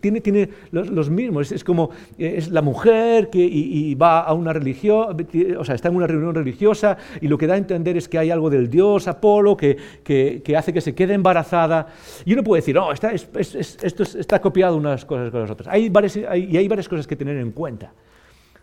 [0.00, 1.52] tiene, tiene los, mismos.
[1.52, 5.14] Es, como, es la mujer que va a una religión,
[5.58, 8.18] o sea, está en una reunión religiosa y lo que da a entender es que
[8.18, 11.88] hay algo del dios Apolo que, que, hace que se quede embarazada.
[12.24, 15.68] Y uno puede decir, oh, está, esto está copiado unas cosas con las otras.
[15.68, 15.92] Hay
[16.34, 17.92] y hay varias cosas que tener en cuenta.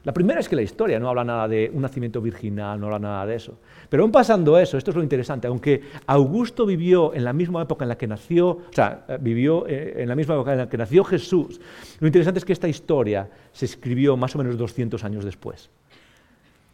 [0.03, 2.99] La primera es que la historia no habla nada de un nacimiento virginal, no habla
[2.99, 3.57] nada de eso.
[3.87, 7.85] Pero aún pasando eso, esto es lo interesante, aunque Augusto vivió en la misma época
[7.85, 10.69] en la que nació, o sea, eh, vivió eh, en la misma época en la
[10.69, 11.61] que nació Jesús,
[12.01, 15.69] lo interesante es que esta historia se escribió más o menos 200 años después.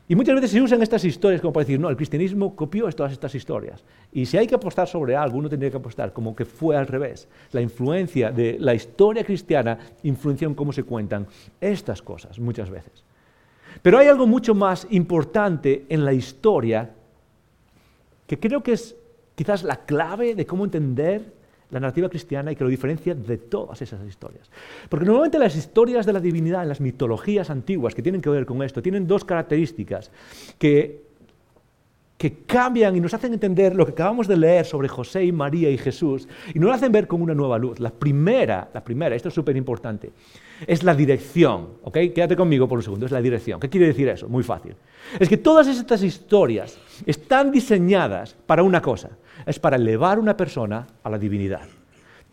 [0.08, 3.12] Y muchas veces se usan estas historias como para decir, no, el cristianismo copió todas
[3.12, 3.84] estas historias.
[4.12, 6.88] Y si hay que apostar sobre algo, uno tendría que apostar como que fue al
[6.88, 7.28] revés.
[7.52, 11.28] La influencia de la historia cristiana influenció en cómo se cuentan
[11.62, 13.04] estas cosas muchas veces.
[13.82, 16.92] Pero hay algo mucho más importante en la historia
[18.28, 18.96] que creo que es
[19.36, 21.34] quizás la clave de cómo entender
[21.72, 24.50] la narrativa cristiana y que lo diferencia de todas esas historias.
[24.90, 28.46] Porque normalmente las historias de la divinidad en las mitologías antiguas que tienen que ver
[28.46, 30.12] con esto tienen dos características
[30.58, 31.09] que,
[32.20, 35.70] que cambian y nos hacen entender lo que acabamos de leer sobre José y María
[35.70, 37.80] y Jesús y nos lo hacen ver con una nueva luz.
[37.80, 40.12] La primera, la primera, esto es súper importante,
[40.68, 41.70] es la dirección.
[41.82, 41.98] ¿ok?
[42.14, 43.62] Quédate conmigo por un segundo, es la dirección.
[43.62, 44.28] ¿Qué quiere decir eso?
[44.28, 44.76] Muy fácil.
[45.18, 49.12] Es que todas estas historias están diseñadas para una cosa,
[49.46, 51.79] es para elevar una persona a la divinidad.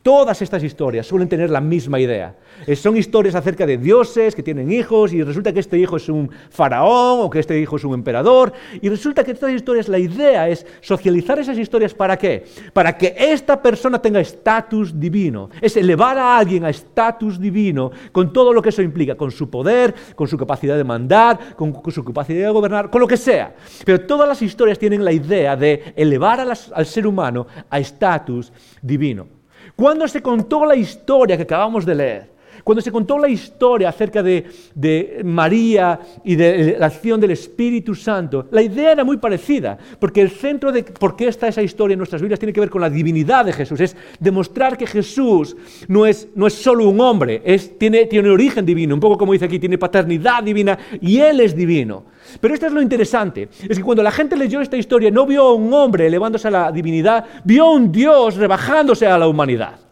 [0.06, 2.36] Todas estas historias suelen tener la misma idea.
[2.76, 6.30] Son historias acerca de dioses que tienen hijos y resulta que este hijo es un
[6.48, 8.52] faraón o que este hijo es un emperador.
[8.80, 12.44] Y resulta que estas historias, la idea es socializar esas historias para qué?
[12.72, 15.50] Para que esta persona tenga estatus divino.
[15.60, 19.50] Es elevar a alguien a estatus divino con todo lo que eso implica, con su
[19.50, 23.56] poder, con su capacidad de mandar, con, su capacidad de gobernar, con lo que sea.
[23.84, 29.35] Pero todas las historias tienen la idea de elevar al ser humano a estatus divino.
[29.76, 32.30] Cuando se contó la historia que acabamos de leer,
[32.66, 38.48] cuando se contó la historia acerca de, María y de la acción del Espíritu Santo,
[38.50, 41.98] la idea era muy parecida, porque el centro de por qué está esa historia en
[41.98, 46.06] nuestras vidas tiene que ver con la divinidad de Jesús, es demostrar que Jesús no
[46.06, 49.44] es, no es solo un hombre, es, tiene, tiene origen divino, un poco como dice
[49.44, 52.02] aquí, tiene paternidad divina y Él es divino.
[52.40, 55.42] Pero esto es lo interesante, es que cuando la gente leyó esta historia no vio
[55.42, 59.85] a un hombre elevándose a la divinidad, vio a un Dios rebajándose a la humanidad.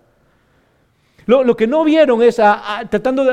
[1.27, 3.25] Lo, que no vieron es tratando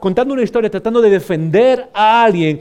[0.00, 2.60] contando una historia, tratando de defender a alguien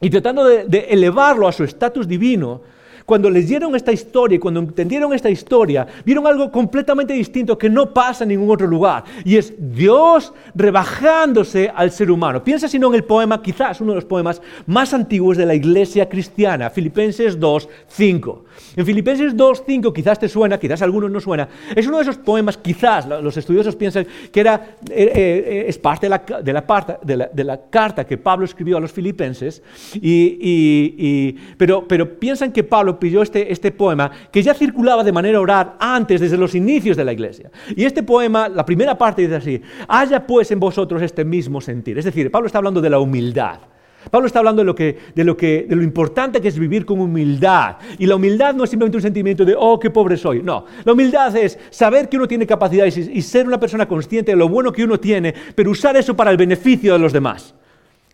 [0.00, 2.60] y tratando de elevarlo a su estatus divino,
[3.08, 7.94] cuando leyeron esta historia y cuando entendieron esta historia, vieron algo completamente distinto que no
[7.94, 9.02] pasa en ningún otro lugar.
[9.24, 12.44] Y es Dios rebajándose al ser humano.
[12.44, 15.54] Piensa si no en el poema, quizás uno de los poemas más antiguos de la
[15.54, 18.44] iglesia cristiana, Filipenses 2, 5.
[18.76, 22.02] En Filipenses 2, 5, quizás te suena, quizás a algunos no suena, es uno de
[22.02, 27.44] esos poemas, quizás los estudiosos piensan que era, eh, eh, es parte de la, de,
[27.44, 29.62] la, carta que Pablo escribió a los filipenses,
[29.94, 35.40] y, pero, pero piensan que Pablo pilló este, este poema que ya circulaba de manera
[35.40, 37.50] oral antes, desde los inicios de la iglesia.
[37.74, 41.98] Y este poema, la primera parte dice así, haya pues en vosotros este mismo sentir.
[41.98, 43.60] Es decir, Pablo está hablando de la humildad.
[44.10, 46.86] Pablo está hablando de lo, que, de, lo que, de lo importante que es vivir
[46.86, 47.76] con humildad.
[47.98, 50.42] Y la humildad no es simplemente un sentimiento de, oh, qué pobre soy.
[50.42, 54.36] No, la humildad es saber que uno tiene capacidades y ser una persona consciente de
[54.36, 57.54] lo bueno que uno tiene, pero usar eso para el beneficio de los demás.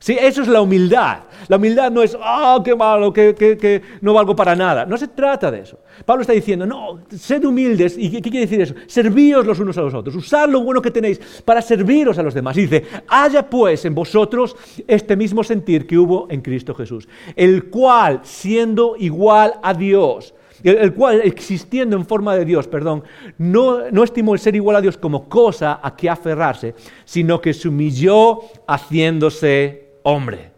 [0.04, 1.20] Sí, eso es la humildad.
[1.48, 4.84] La humildad no es, oh, qué malo, que, no valgo para nada.
[4.84, 5.78] No se trata de eso.
[6.04, 7.96] Pablo está diciendo, no, sed humildes.
[7.96, 8.74] ¿Y qué, quiere decir eso?
[8.86, 10.14] Servíos los unos a los otros.
[10.14, 12.54] Usad lo bueno que tenéis para serviros a los demás.
[12.54, 14.54] Dice, haya pues en vosotros
[14.86, 20.92] este mismo sentir que hubo en Cristo Jesús, el cual, siendo igual a Dios, el,
[20.92, 23.04] cual, existiendo en forma de Dios, perdón,
[23.38, 26.74] no, no estimó el ser igual a Dios como cosa a que aferrarse,
[27.06, 30.52] sino que se humilló haciéndose hombre.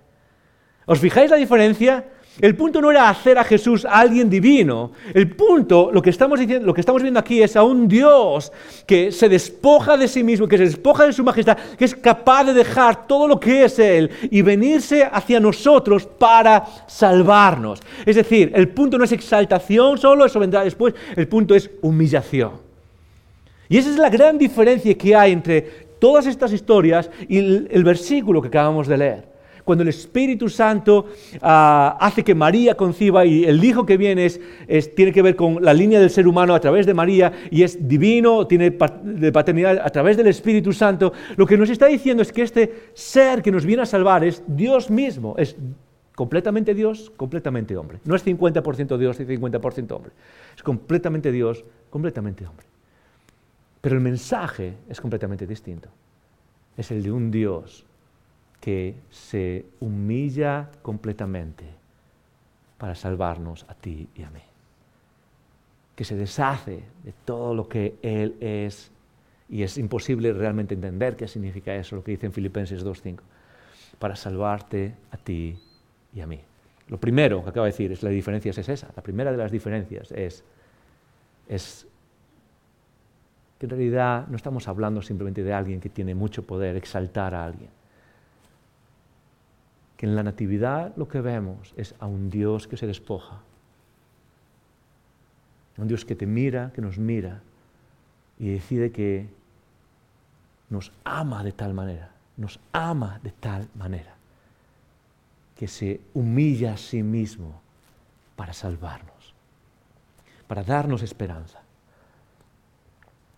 [0.84, 2.04] ¿Os fijáis la diferencia?
[2.40, 4.92] El punto no era hacer a Jesús alguien divino.
[5.14, 8.52] El punto, lo que, estamos diciendo, lo que estamos viendo aquí es a un Dios
[8.86, 12.44] que se despoja de sí mismo, que se despoja de su majestad, que es capaz
[12.44, 17.80] de dejar todo lo que es Él y venirse hacia nosotros para salvarnos.
[18.04, 22.66] Es decir, el punto no es exaltación solo, eso vendrá después, el punto es humillación.
[23.70, 25.62] Y esa es la gran diferencia que hay entre
[25.98, 29.35] todas estas historias y el versículo que acabamos de leer
[29.66, 31.06] cuando el Espíritu Santo
[31.42, 35.58] ah, hace que María conciba y el Hijo que viene es, tiene que ver con
[35.60, 39.90] la línea del ser humano a través de María y es divino, tiene paternidad a
[39.90, 43.66] través del Espíritu Santo, lo que nos está diciendo es que este ser que nos
[43.66, 45.56] viene a salvar es Dios mismo, es
[46.14, 47.98] completamente Dios, completamente hombre.
[48.04, 50.12] No es 50% Dios y 50% hombre,
[50.56, 52.66] es completamente Dios, completamente hombre.
[53.80, 55.88] Pero el mensaje es completamente distinto.
[56.76, 57.84] Es el de un Dios
[58.66, 61.64] que se humilla completamente
[62.78, 64.40] para salvarnos a ti y a mí.
[65.94, 68.90] Que se deshace de todo lo que Él es
[69.48, 73.20] y es imposible realmente entender qué significa eso, lo que dice en Filipenses 2.5,
[74.00, 75.56] para salvarte a ti
[76.12, 76.40] y a mí.
[76.88, 78.88] Lo primero que acabo de decir es la diferencia es esa.
[78.96, 80.42] La primera de las diferencias es,
[81.48, 81.86] es
[83.60, 87.44] que en realidad no estamos hablando simplemente de alguien que tiene mucho poder, exaltar a
[87.44, 87.75] alguien
[89.96, 93.40] que en la Natividad lo que vemos es a un Dios que se despoja,
[95.78, 97.42] un Dios que te mira, que nos mira
[98.38, 99.28] y decide que
[100.68, 104.14] nos ama de tal manera, nos ama de tal manera,
[105.56, 107.60] que se humilla a sí mismo
[108.36, 109.34] para salvarnos,
[110.46, 111.60] para darnos esperanza,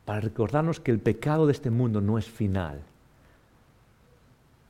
[0.05, 2.81] para recordarnos que el pecado de este mundo no es final,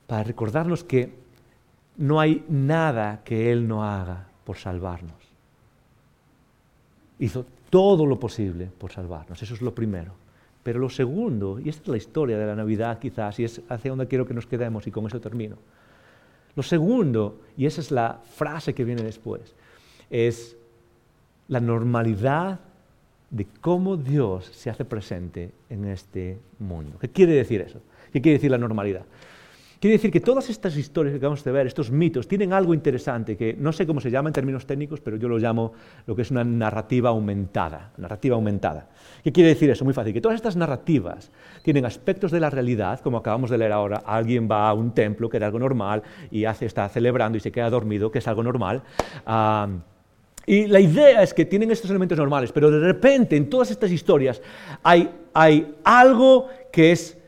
[0.05, 1.28] para recordarnos que
[1.99, 5.17] no hay nada que Él no haga por salvarnos.
[7.19, 10.13] Hizo todo lo posible por salvarnos, eso es lo primero.
[10.63, 13.91] Pero lo segundo, y esta es la historia de la Navidad quizás, y es hacia
[13.91, 15.57] donde quiero que nos quedemos, y con eso termino.
[16.55, 19.53] Lo segundo, y esa es la frase que viene después,
[20.09, 20.55] es
[21.49, 22.59] la normalidad
[23.29, 26.97] de cómo Dios se hace presente en este mundo.
[26.97, 27.81] ¿Qué quiere decir eso?
[28.13, 29.03] ¿Qué quiere decir la normalidad?
[29.79, 33.37] Quiere decir que todas estas historias que acabamos de ver, estos mitos, tienen algo interesante
[33.37, 35.71] que no sé cómo se llama en términos técnicos, pero yo lo llamo
[36.05, 37.93] lo que es una narrativa aumentada.
[37.95, 38.89] Narrativa aumentada.
[39.23, 39.85] ¿Qué quiere decir eso?
[39.85, 40.11] Muy fácil.
[40.11, 41.31] Que todas estas narrativas
[41.63, 44.03] tienen aspectos de la realidad, como acabamos de leer ahora.
[44.05, 47.53] Alguien va a un templo, que era algo normal, y hace, está celebrando y se
[47.53, 48.83] queda dormido, que es algo normal.
[50.45, 53.91] y la idea es que tienen estos elementos normales, pero de repente en todas estas
[53.91, 54.41] historias
[54.83, 57.18] hay, hay algo que es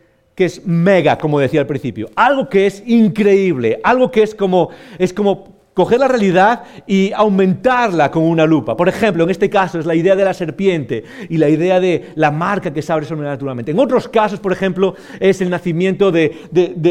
[0.42, 4.70] que es mega, como decía al principio, algo que es increíble, algo que es como,
[4.98, 8.76] es como coger la realidad y aumentarla con una lupa.
[8.76, 12.10] Por ejemplo, en este caso es la idea de la serpiente y la idea de
[12.16, 13.72] la marca que se abre sobrenaturalmente.
[13.72, 16.36] En otros casos, por ejemplo, es el nacimiento de,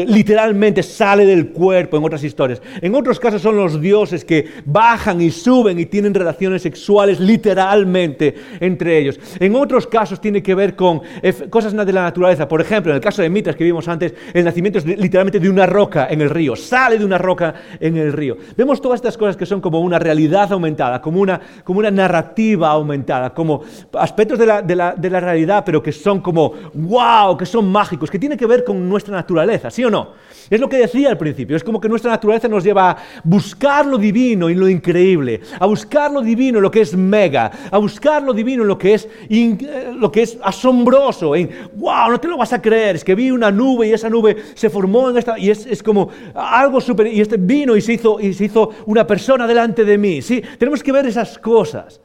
[0.07, 2.61] literalmente sale del cuerpo en otras historias.
[2.81, 8.33] En otros casos son los dioses que bajan y suben y tienen relaciones sexuales literalmente
[8.59, 9.19] entre ellos.
[9.39, 11.01] En otros casos tiene que ver con
[11.49, 12.47] cosas de la naturaleza.
[12.47, 15.49] Por ejemplo, en el caso de Mitras que vimos antes, el nacimiento es literalmente de
[15.49, 16.55] una roca en el río.
[16.55, 18.37] Sale de una roca en el río.
[18.57, 22.69] Vemos todas estas cosas que son como una realidad aumentada, como una, como una narrativa
[22.69, 23.61] aumentada, como
[23.93, 27.69] aspectos de la, de, la, de la realidad, pero que son como wow, que son
[27.71, 30.09] mágicos, que tienen que ver con nuestra naturaleza, ¿sí o no?
[30.49, 33.85] Es lo que decía al principio, es como que nuestra naturaleza nos lleva a buscar
[33.85, 37.77] lo divino y lo increíble, a buscar lo divino en lo que es mega, a
[37.77, 42.19] buscar lo divino en lo que es, eh, lo que es asombroso, en wow, no
[42.19, 45.09] te lo vas a creer, es que vi una nube y esa nube se formó
[45.09, 48.33] en esta, y es, es como algo súper, y este vino y se hizo, y
[48.33, 50.21] se hizo una persona delante de mí.
[50.21, 52.01] Sí, tenemos que ver esas cosas.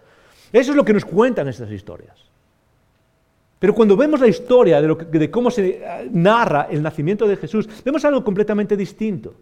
[0.52, 2.25] Eso es lo que nos cuentan estas historias.
[3.58, 8.04] Pero cuando vemos la historia de, cómo se eh, narra el nacimiento de Jesús, vemos
[8.04, 9.34] algo completamente distinto.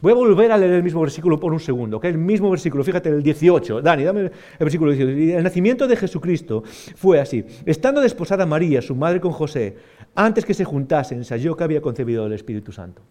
[0.00, 2.84] Voy a volver a leer el mismo versículo por un segundo, que el mismo versículo,
[2.84, 3.80] fíjate, el 18.
[3.80, 5.38] Dani, dame el versículo 18.
[5.38, 6.62] El nacimiento de Jesucristo
[6.96, 7.44] fue así.
[7.64, 9.76] Estando desposada María, su madre con José,
[10.14, 13.02] antes que se juntasen, se halló que había concebido el Espíritu Santo.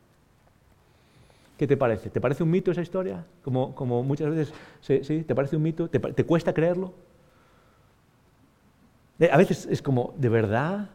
[1.57, 2.09] ¿Qué te parece?
[2.09, 3.25] ¿Te parece un mito esa historia?
[3.41, 5.23] Como, como muchas veces, ¿sí?
[5.23, 5.89] ¿Te parece un mito?
[5.89, 6.93] ¿Te, ¿Te cuesta creerlo?
[9.31, 10.89] A veces es como, ¿de verdad?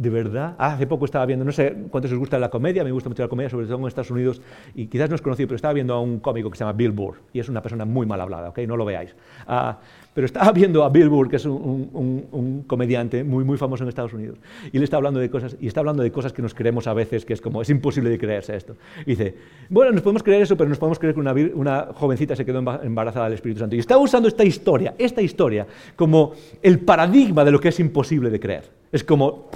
[0.00, 0.54] ¿De verdad?
[0.56, 3.22] Ah, hace poco estaba viendo, no sé cuántos os gusta la comedia, me gusta mucho
[3.22, 4.40] la comedia, sobre todo en Estados Unidos,
[4.74, 6.92] y quizás no es conocido, pero estaba viendo a un cómico que se llama Bill
[6.92, 8.60] Burr, y es una persona muy mal hablada, ¿ok?
[8.60, 9.14] No lo veáis.
[9.46, 9.78] Ah,
[10.14, 14.14] pero estaba viendo a Bill Burr, que es un, comediante muy, muy famoso en Estados
[14.14, 14.38] Unidos,
[14.72, 16.94] y le está hablando de cosas, y está hablando de cosas que nos creemos a
[16.94, 18.76] veces, que es como, es imposible de creerse esto.
[19.04, 19.34] Y dice,
[19.68, 22.60] bueno, nos podemos creer eso, pero nos podemos creer que una, una jovencita se quedó
[22.82, 23.76] embarazada del Espíritu Santo.
[23.76, 26.32] Y está usando esta historia, esta historia, como
[26.62, 28.79] el paradigma de lo que es imposible de creer.
[28.92, 29.50] Es como,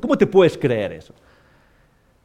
[0.00, 1.14] ¿cómo te puedes creer eso?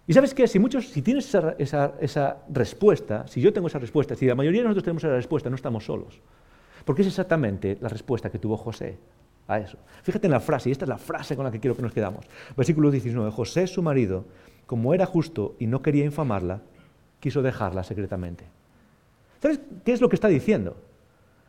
[0.08, 4.26] Y sabes qué, si, muchos, si tienes esa, respuesta, si yo tengo esa respuesta, si
[4.26, 6.20] la mayoría de nosotros tenemos esa respuesta, no estamos solos.
[6.84, 8.98] Porque es exactamente la respuesta que tuvo José
[9.48, 9.78] a eso.
[10.04, 11.94] Fíjate en la frase, y esta es la frase con la que quiero que nos
[11.94, 12.26] quedamos.
[12.56, 13.32] Versículo 19.
[13.32, 14.26] José, su marido,
[14.68, 16.62] como era justo y no quería infamarla,
[17.20, 18.46] quiso dejarla secretamente.
[19.42, 20.78] ¿Sabes qué es lo que está diciendo?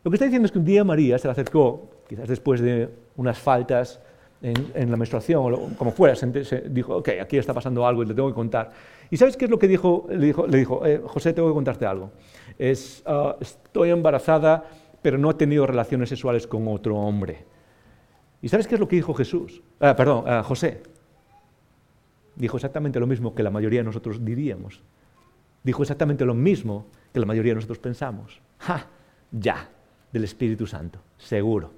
[0.03, 2.89] Lo que está diciendo es que un día María se le acercó, quizás después de
[3.15, 3.99] unas faltas
[4.41, 6.27] en, la menstruación, o como fuera, se,
[6.69, 8.71] dijo, ok, aquí está pasando algo y le tengo que contar.
[9.09, 10.07] ¿Y sabes qué es lo que dijo?
[10.09, 12.11] Le dijo, le dijo eh, José, tengo que contarte algo.
[13.05, 14.63] Ah, estoy embarazada,
[15.01, 17.45] pero no he tenido relaciones sexuales con otro hombre.
[18.41, 19.61] ¿Y sabes qué es lo que dijo Jesús?
[19.79, 20.83] Ah, perdón, ah, José.
[22.35, 24.81] Dijo exactamente lo mismo que la mayoría de nosotros diríamos.
[25.63, 28.39] Dijo exactamente lo mismo que la mayoría de nosotros pensamos.
[28.59, 28.87] ¡Ja!
[29.31, 29.69] Ya,
[30.13, 31.76] del Espíritu Santo, seguro.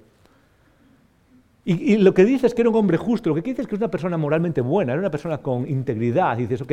[1.72, 3.76] Y, lo que dice es que era un hombre justo, lo que dice es que
[3.76, 6.36] es una persona moralmente buena, era una persona con integridad.
[6.36, 6.72] Y dices, ok,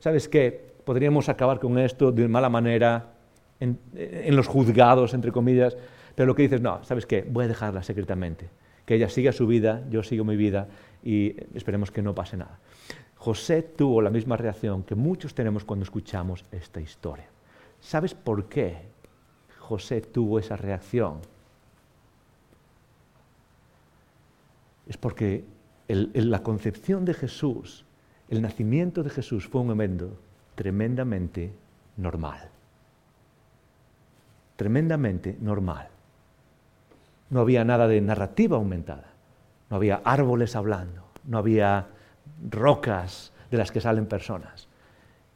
[0.00, 0.74] ¿sabes qué?
[0.84, 3.14] Podríamos acabar con esto de mala manera
[3.58, 5.78] en, en los juzgados, entre comillas,
[6.14, 7.26] pero lo que dices, no, ¿sabes qué?
[7.26, 8.50] Voy a dejarla secretamente.
[8.84, 10.68] Que ella siga su vida, yo sigo mi vida
[11.02, 12.58] y esperemos que no pase nada.
[13.16, 17.28] José tuvo la misma reacción que muchos tenemos cuando escuchamos esta historia.
[17.80, 18.76] ¿Sabes por qué
[19.58, 21.20] José tuvo esa reacción?
[24.86, 25.44] Es porque
[25.88, 27.84] la concepción de Jesús,
[28.28, 30.18] el nacimiento de Jesús fue un evento
[30.54, 31.52] tremendamente
[31.96, 32.48] normal.
[34.56, 35.88] Tremendamente normal.
[37.30, 39.10] No había nada de narrativa aumentada.
[39.70, 41.04] No había árboles hablando.
[41.24, 41.88] No había
[42.50, 44.68] rocas de las que salen personas.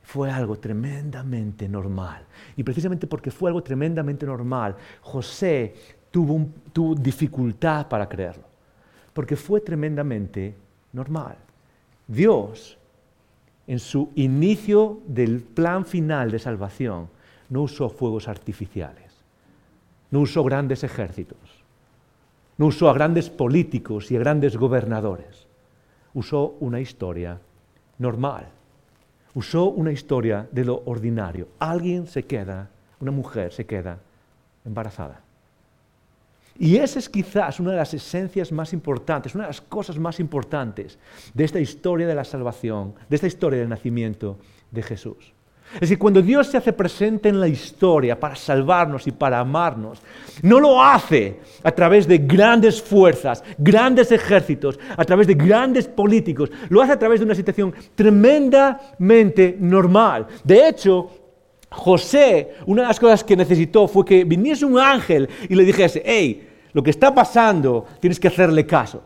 [0.03, 2.24] Fue algo tremendamente normal.
[2.57, 5.74] Y precisamente porque fue algo tremendamente normal, José
[6.11, 6.49] tuvo,
[6.96, 8.47] dificultad para creerlo.
[9.19, 10.55] Porque fue tremendamente
[10.93, 11.35] normal.
[12.07, 12.79] Dios,
[13.66, 17.09] en su inicio del plan final de salvación,
[17.49, 19.11] no usó fuegos artificiales,
[20.12, 21.37] no usó grandes ejércitos,
[22.59, 25.49] no usó a grandes políticos y a grandes gobernadores,
[26.14, 27.41] usó una historia
[27.99, 28.47] normal,
[29.35, 31.49] usó una historia de lo ordinario.
[31.59, 33.99] Alguien se queda, una mujer se queda
[34.64, 35.23] embarazada.
[36.59, 40.18] Y esa es quizás una de las esencias más importantes, una de las cosas más
[40.18, 40.98] importantes
[41.32, 44.38] de esta historia de la salvación, de esta historia del nacimiento
[44.70, 45.32] de Jesús.
[45.74, 50.00] Es decir, cuando Dios se hace presente en la historia para salvarnos y para amarnos,
[50.42, 56.50] no lo hace a través de grandes fuerzas, grandes ejércitos, a través de grandes políticos,
[56.70, 60.26] lo hace a través de una situación tremendamente normal.
[60.42, 61.11] De hecho,
[61.71, 66.03] José, una de las cosas que necesitó fue que viniese un ángel y le dijese,
[66.05, 69.03] hey, lo que está pasando, tienes que hacerle caso.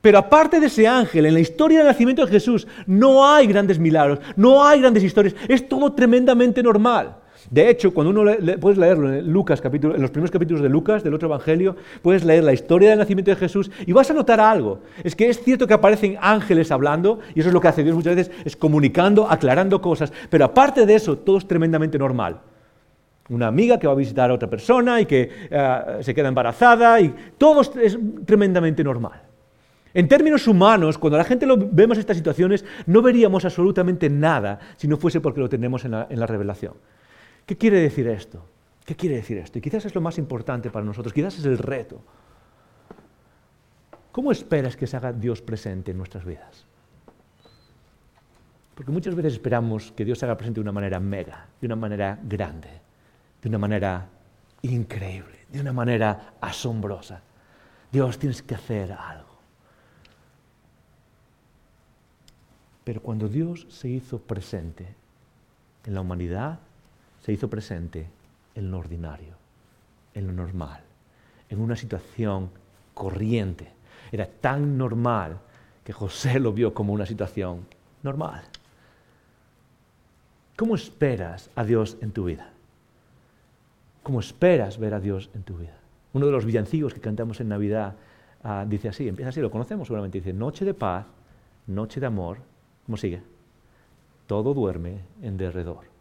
[0.00, 3.78] Pero aparte de ese ángel, en la historia del nacimiento de Jesús no hay grandes
[3.78, 7.16] milagros, no hay grandes historias, es todo tremendamente normal.
[7.50, 11.04] De hecho, cuando uno le, puedes leerlo en Lucas, en los primeros capítulos de Lucas,
[11.04, 14.40] del otro evangelio, puedes leer la historia del nacimiento de Jesús y vas a notar
[14.40, 14.80] algo.
[15.02, 17.94] Es que es cierto que aparecen ángeles hablando, y eso es lo que hace Dios
[17.94, 22.40] muchas veces, es comunicando, aclarando cosas, pero aparte de eso, todo es tremendamente normal.
[23.28, 27.00] Una amiga que va a visitar a otra persona y que eh, se queda embarazada,
[27.00, 29.22] y todo es tremendamente normal.
[29.92, 34.88] En términos humanos, cuando la gente lo, vemos estas situaciones, no veríamos absolutamente nada si
[34.88, 36.74] no fuese porque lo tenemos en la revelación.
[37.46, 38.44] ¿Qué quiere decir esto?
[38.84, 39.58] ¿Qué quiere decir esto?
[39.58, 42.02] Y quizás es lo más importante para nosotros, quizás es el reto.
[44.12, 46.66] ¿Cómo esperas que se haga Dios presente en nuestras vidas?
[48.74, 51.76] Porque muchas veces esperamos que Dios se haga presente de una manera mega, de una
[51.76, 52.68] manera grande,
[53.42, 54.08] de una manera
[54.62, 57.22] increíble, de una manera asombrosa.
[57.90, 59.34] Dios, tienes que hacer algo.
[62.84, 64.94] Pero cuando Dios se hizo presente
[65.86, 66.58] en la humanidad,
[67.24, 68.06] se hizo presente
[68.54, 69.34] en lo ordinario,
[70.12, 70.80] en lo normal,
[71.48, 72.50] en una situación
[72.92, 73.72] corriente.
[74.12, 75.38] Era tan normal
[75.82, 77.66] que José lo vio como una situación
[78.02, 78.42] normal.
[80.56, 82.50] ¿Cómo esperas a Dios en tu vida?
[84.02, 85.78] ¿Cómo esperas ver a Dios en tu vida?
[86.12, 87.94] Uno de los villancicos que cantamos en Navidad
[88.42, 91.06] ah, dice así, empieza así, lo conocemos seguramente, dice, noche de paz,
[91.66, 92.38] noche de amor,
[92.84, 93.22] ¿Cómo sigue?
[94.26, 95.93] Todo duerme en derredor.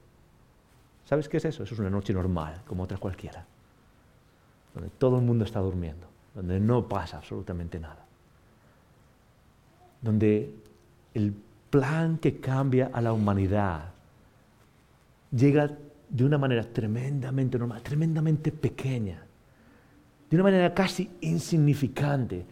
[1.06, 1.64] ¿Sabes qué es eso?
[1.64, 3.45] Es una noche normal, como otra cualquiera,
[4.74, 8.06] donde todo el mundo está durmiendo, donde no pasa absolutamente nada,
[10.01, 10.54] donde
[11.14, 11.34] el
[11.70, 13.91] plan que cambia a la humanidad
[15.36, 15.72] llega
[16.10, 19.26] de una manera tremendamente normal, tremendamente pequeña,
[20.30, 22.45] de una manera casi insignificante,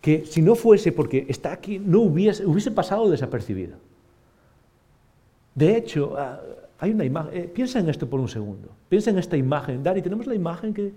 [0.00, 3.78] que si no fuese porque está aquí, no hubiese, hubiese pasado desapercibido.
[5.54, 6.40] De hecho, ah,
[6.78, 9.82] hay una imagen, eh, piensa en esto por un segundo, piensa en esta imagen.
[9.82, 10.92] Dari, tenemos la imagen que,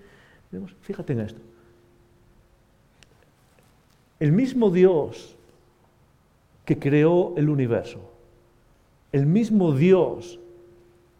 [0.82, 1.40] fíjate en esto.
[4.18, 5.36] El mismo Dios
[6.64, 8.00] que creó el universo,
[9.12, 10.38] el mismo Dios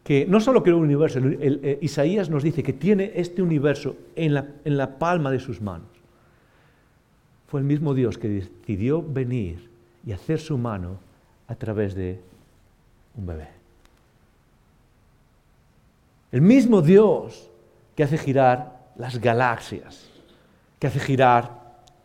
[0.03, 4.33] que no solo creó el universo, eh, Isaías nos dice que tiene este universo en
[4.33, 6.01] la palma de sus manos
[7.51, 9.69] fue el mismo Dios que decidió venir
[10.05, 10.99] y hacer su mano
[11.49, 12.17] a través de
[13.17, 13.60] un bebé.
[16.31, 17.49] El mismo Dios
[17.95, 20.09] que hace girar las galaxias,
[20.79, 21.61] que hace girar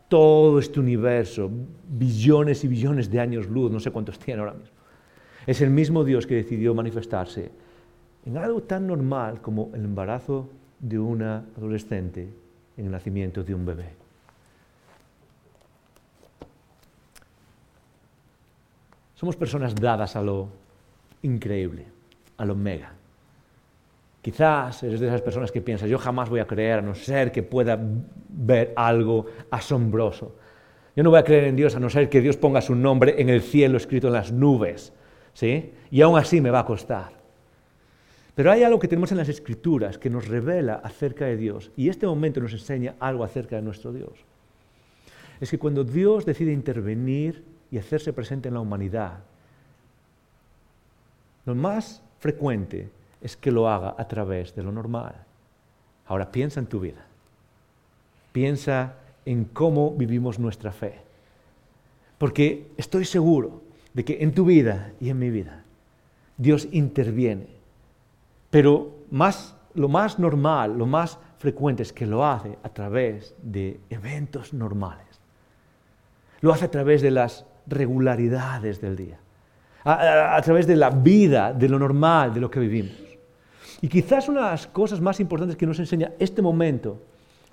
[0.08, 1.50] todo este universo,
[1.88, 4.74] billones y billones de años luz, no sé cuántos tiene ahora mismo.
[5.46, 7.50] Es el mismo Dios que decidió manifestarse
[8.24, 10.48] en algo tan normal como el embarazo
[10.80, 12.28] de una adolescente
[12.76, 13.94] en el nacimiento de un bebé.
[19.14, 20.48] Somos personas dadas a lo
[21.22, 21.86] increíble,
[22.36, 22.92] a lo mega.
[24.26, 27.30] Quizás eres de esas personas que piensas, yo jamás voy a creer a no ser
[27.30, 27.78] que pueda
[28.28, 30.34] ver algo asombroso.
[30.96, 33.22] Yo no voy a creer en Dios a no ser que Dios ponga su nombre
[33.22, 34.92] en el cielo escrito en las nubes.
[35.32, 35.70] ¿sí?
[35.92, 37.12] Y aún así me va a costar.
[38.34, 41.88] Pero hay algo que tenemos en las Escrituras que nos revela acerca de Dios y
[41.88, 44.24] este momento nos enseña algo acerca de nuestro Dios.
[45.40, 49.20] Es que cuando Dios decide intervenir y hacerse presente en la humanidad,
[51.44, 52.90] lo más frecuente
[53.26, 55.16] es que lo haga a través de lo normal.
[56.06, 57.04] Ahora piensa en tu vida.
[58.30, 61.00] Piensa en cómo vivimos nuestra fe.
[62.18, 63.62] Porque estoy seguro
[63.94, 65.64] de que en tu vida y en mi vida
[66.36, 67.48] Dios interviene.
[68.50, 68.94] Pero
[69.74, 75.20] lo más normal, lo más frecuente es que lo hace a través de eventos normales.
[76.42, 79.18] Lo hace a través de las regularidades del día.
[79.82, 83.05] A, a, través de la vida, de lo normal, de lo que vivimos.
[83.80, 87.02] Y quizás una de las cosas más importantes que nos enseña este momento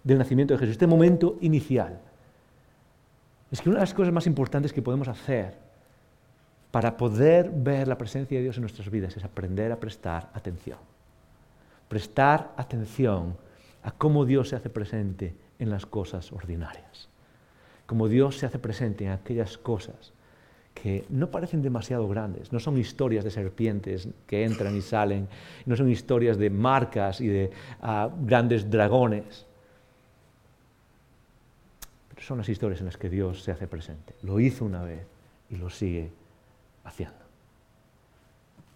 [0.04, 2.00] del nacimiento de Jesús, este momento inicial,
[3.52, 5.58] es que una de las cosas más importantes que podemos hacer
[6.72, 10.80] para poder ver la presencia de Dios en nuestras vidas es aprender a prestar atención.
[11.88, 13.38] Prestar atención
[13.84, 17.10] a cómo Dios se hace presente en las cosas ordinarias.
[17.86, 20.14] Cómo Dios se hace presente en aquellas cosas
[20.74, 25.28] que no parecen demasiado grandes, no son historias de serpientes que entran y salen,
[25.66, 27.52] no son historias de marcas y de
[27.82, 29.46] uh, grandes dragones,
[32.10, 34.14] pero son las historias en las que Dios se hace presente.
[34.24, 35.06] Lo hizo una vez
[35.50, 36.12] y lo sigue
[36.84, 37.16] haciendo.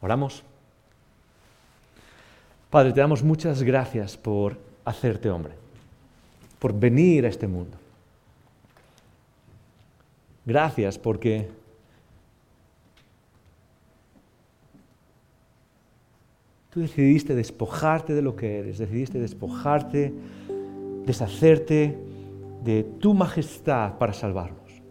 [0.02, 0.43] Oramos.
[2.70, 5.54] Padre, te damos muchas gracias por hacerte hombre,
[6.60, 7.78] por venir a este mundo.
[10.45, 11.50] Gracias porque
[16.78, 20.14] tú decidiste despojarte de lo que eres, decidiste despojarte,
[21.08, 21.98] deshacerte
[22.64, 24.84] de tu majestad para salvarnos.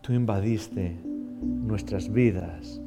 [0.00, 0.96] Tú invadiste
[1.42, 2.80] nuestras vidas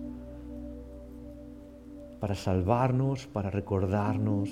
[2.20, 4.49] para salvarnos, para recordarnos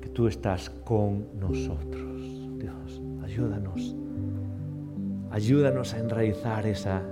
[0.00, 2.58] que tú estás con nosotros.
[2.58, 4.07] Dios, ayúdanos.
[5.30, 7.02] Ayúdanos a enraizar esa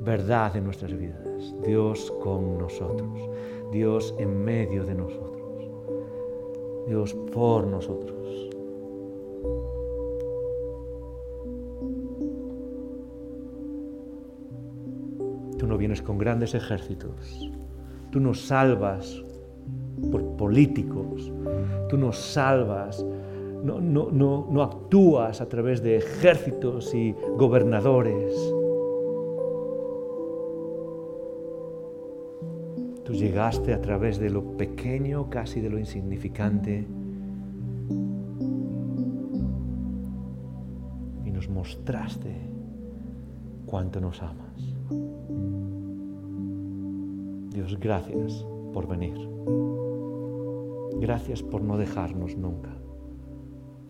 [0.00, 1.54] verdad en nuestras vidas.
[1.64, 3.28] Dios con nosotros.
[3.72, 5.26] Dios en medio de nosotros.
[6.86, 8.16] Dios por nosotros.
[15.58, 17.50] Tú no vienes con grandes ejércitos.
[18.12, 19.24] Tú nos salvas
[20.12, 21.32] por políticos.
[21.88, 23.04] Tú nos salvas.
[23.66, 28.32] No, no, no, actúas a través de ejércitos y gobernadores.
[33.02, 36.86] Tú llegaste a través de lo pequeño, casi de lo insignificante,
[41.24, 42.36] y nos mostraste
[43.66, 44.76] cuánto nos amas.
[47.50, 49.18] Dios, gracias por venir.
[51.00, 52.85] Gracias por no dejarnos nunca.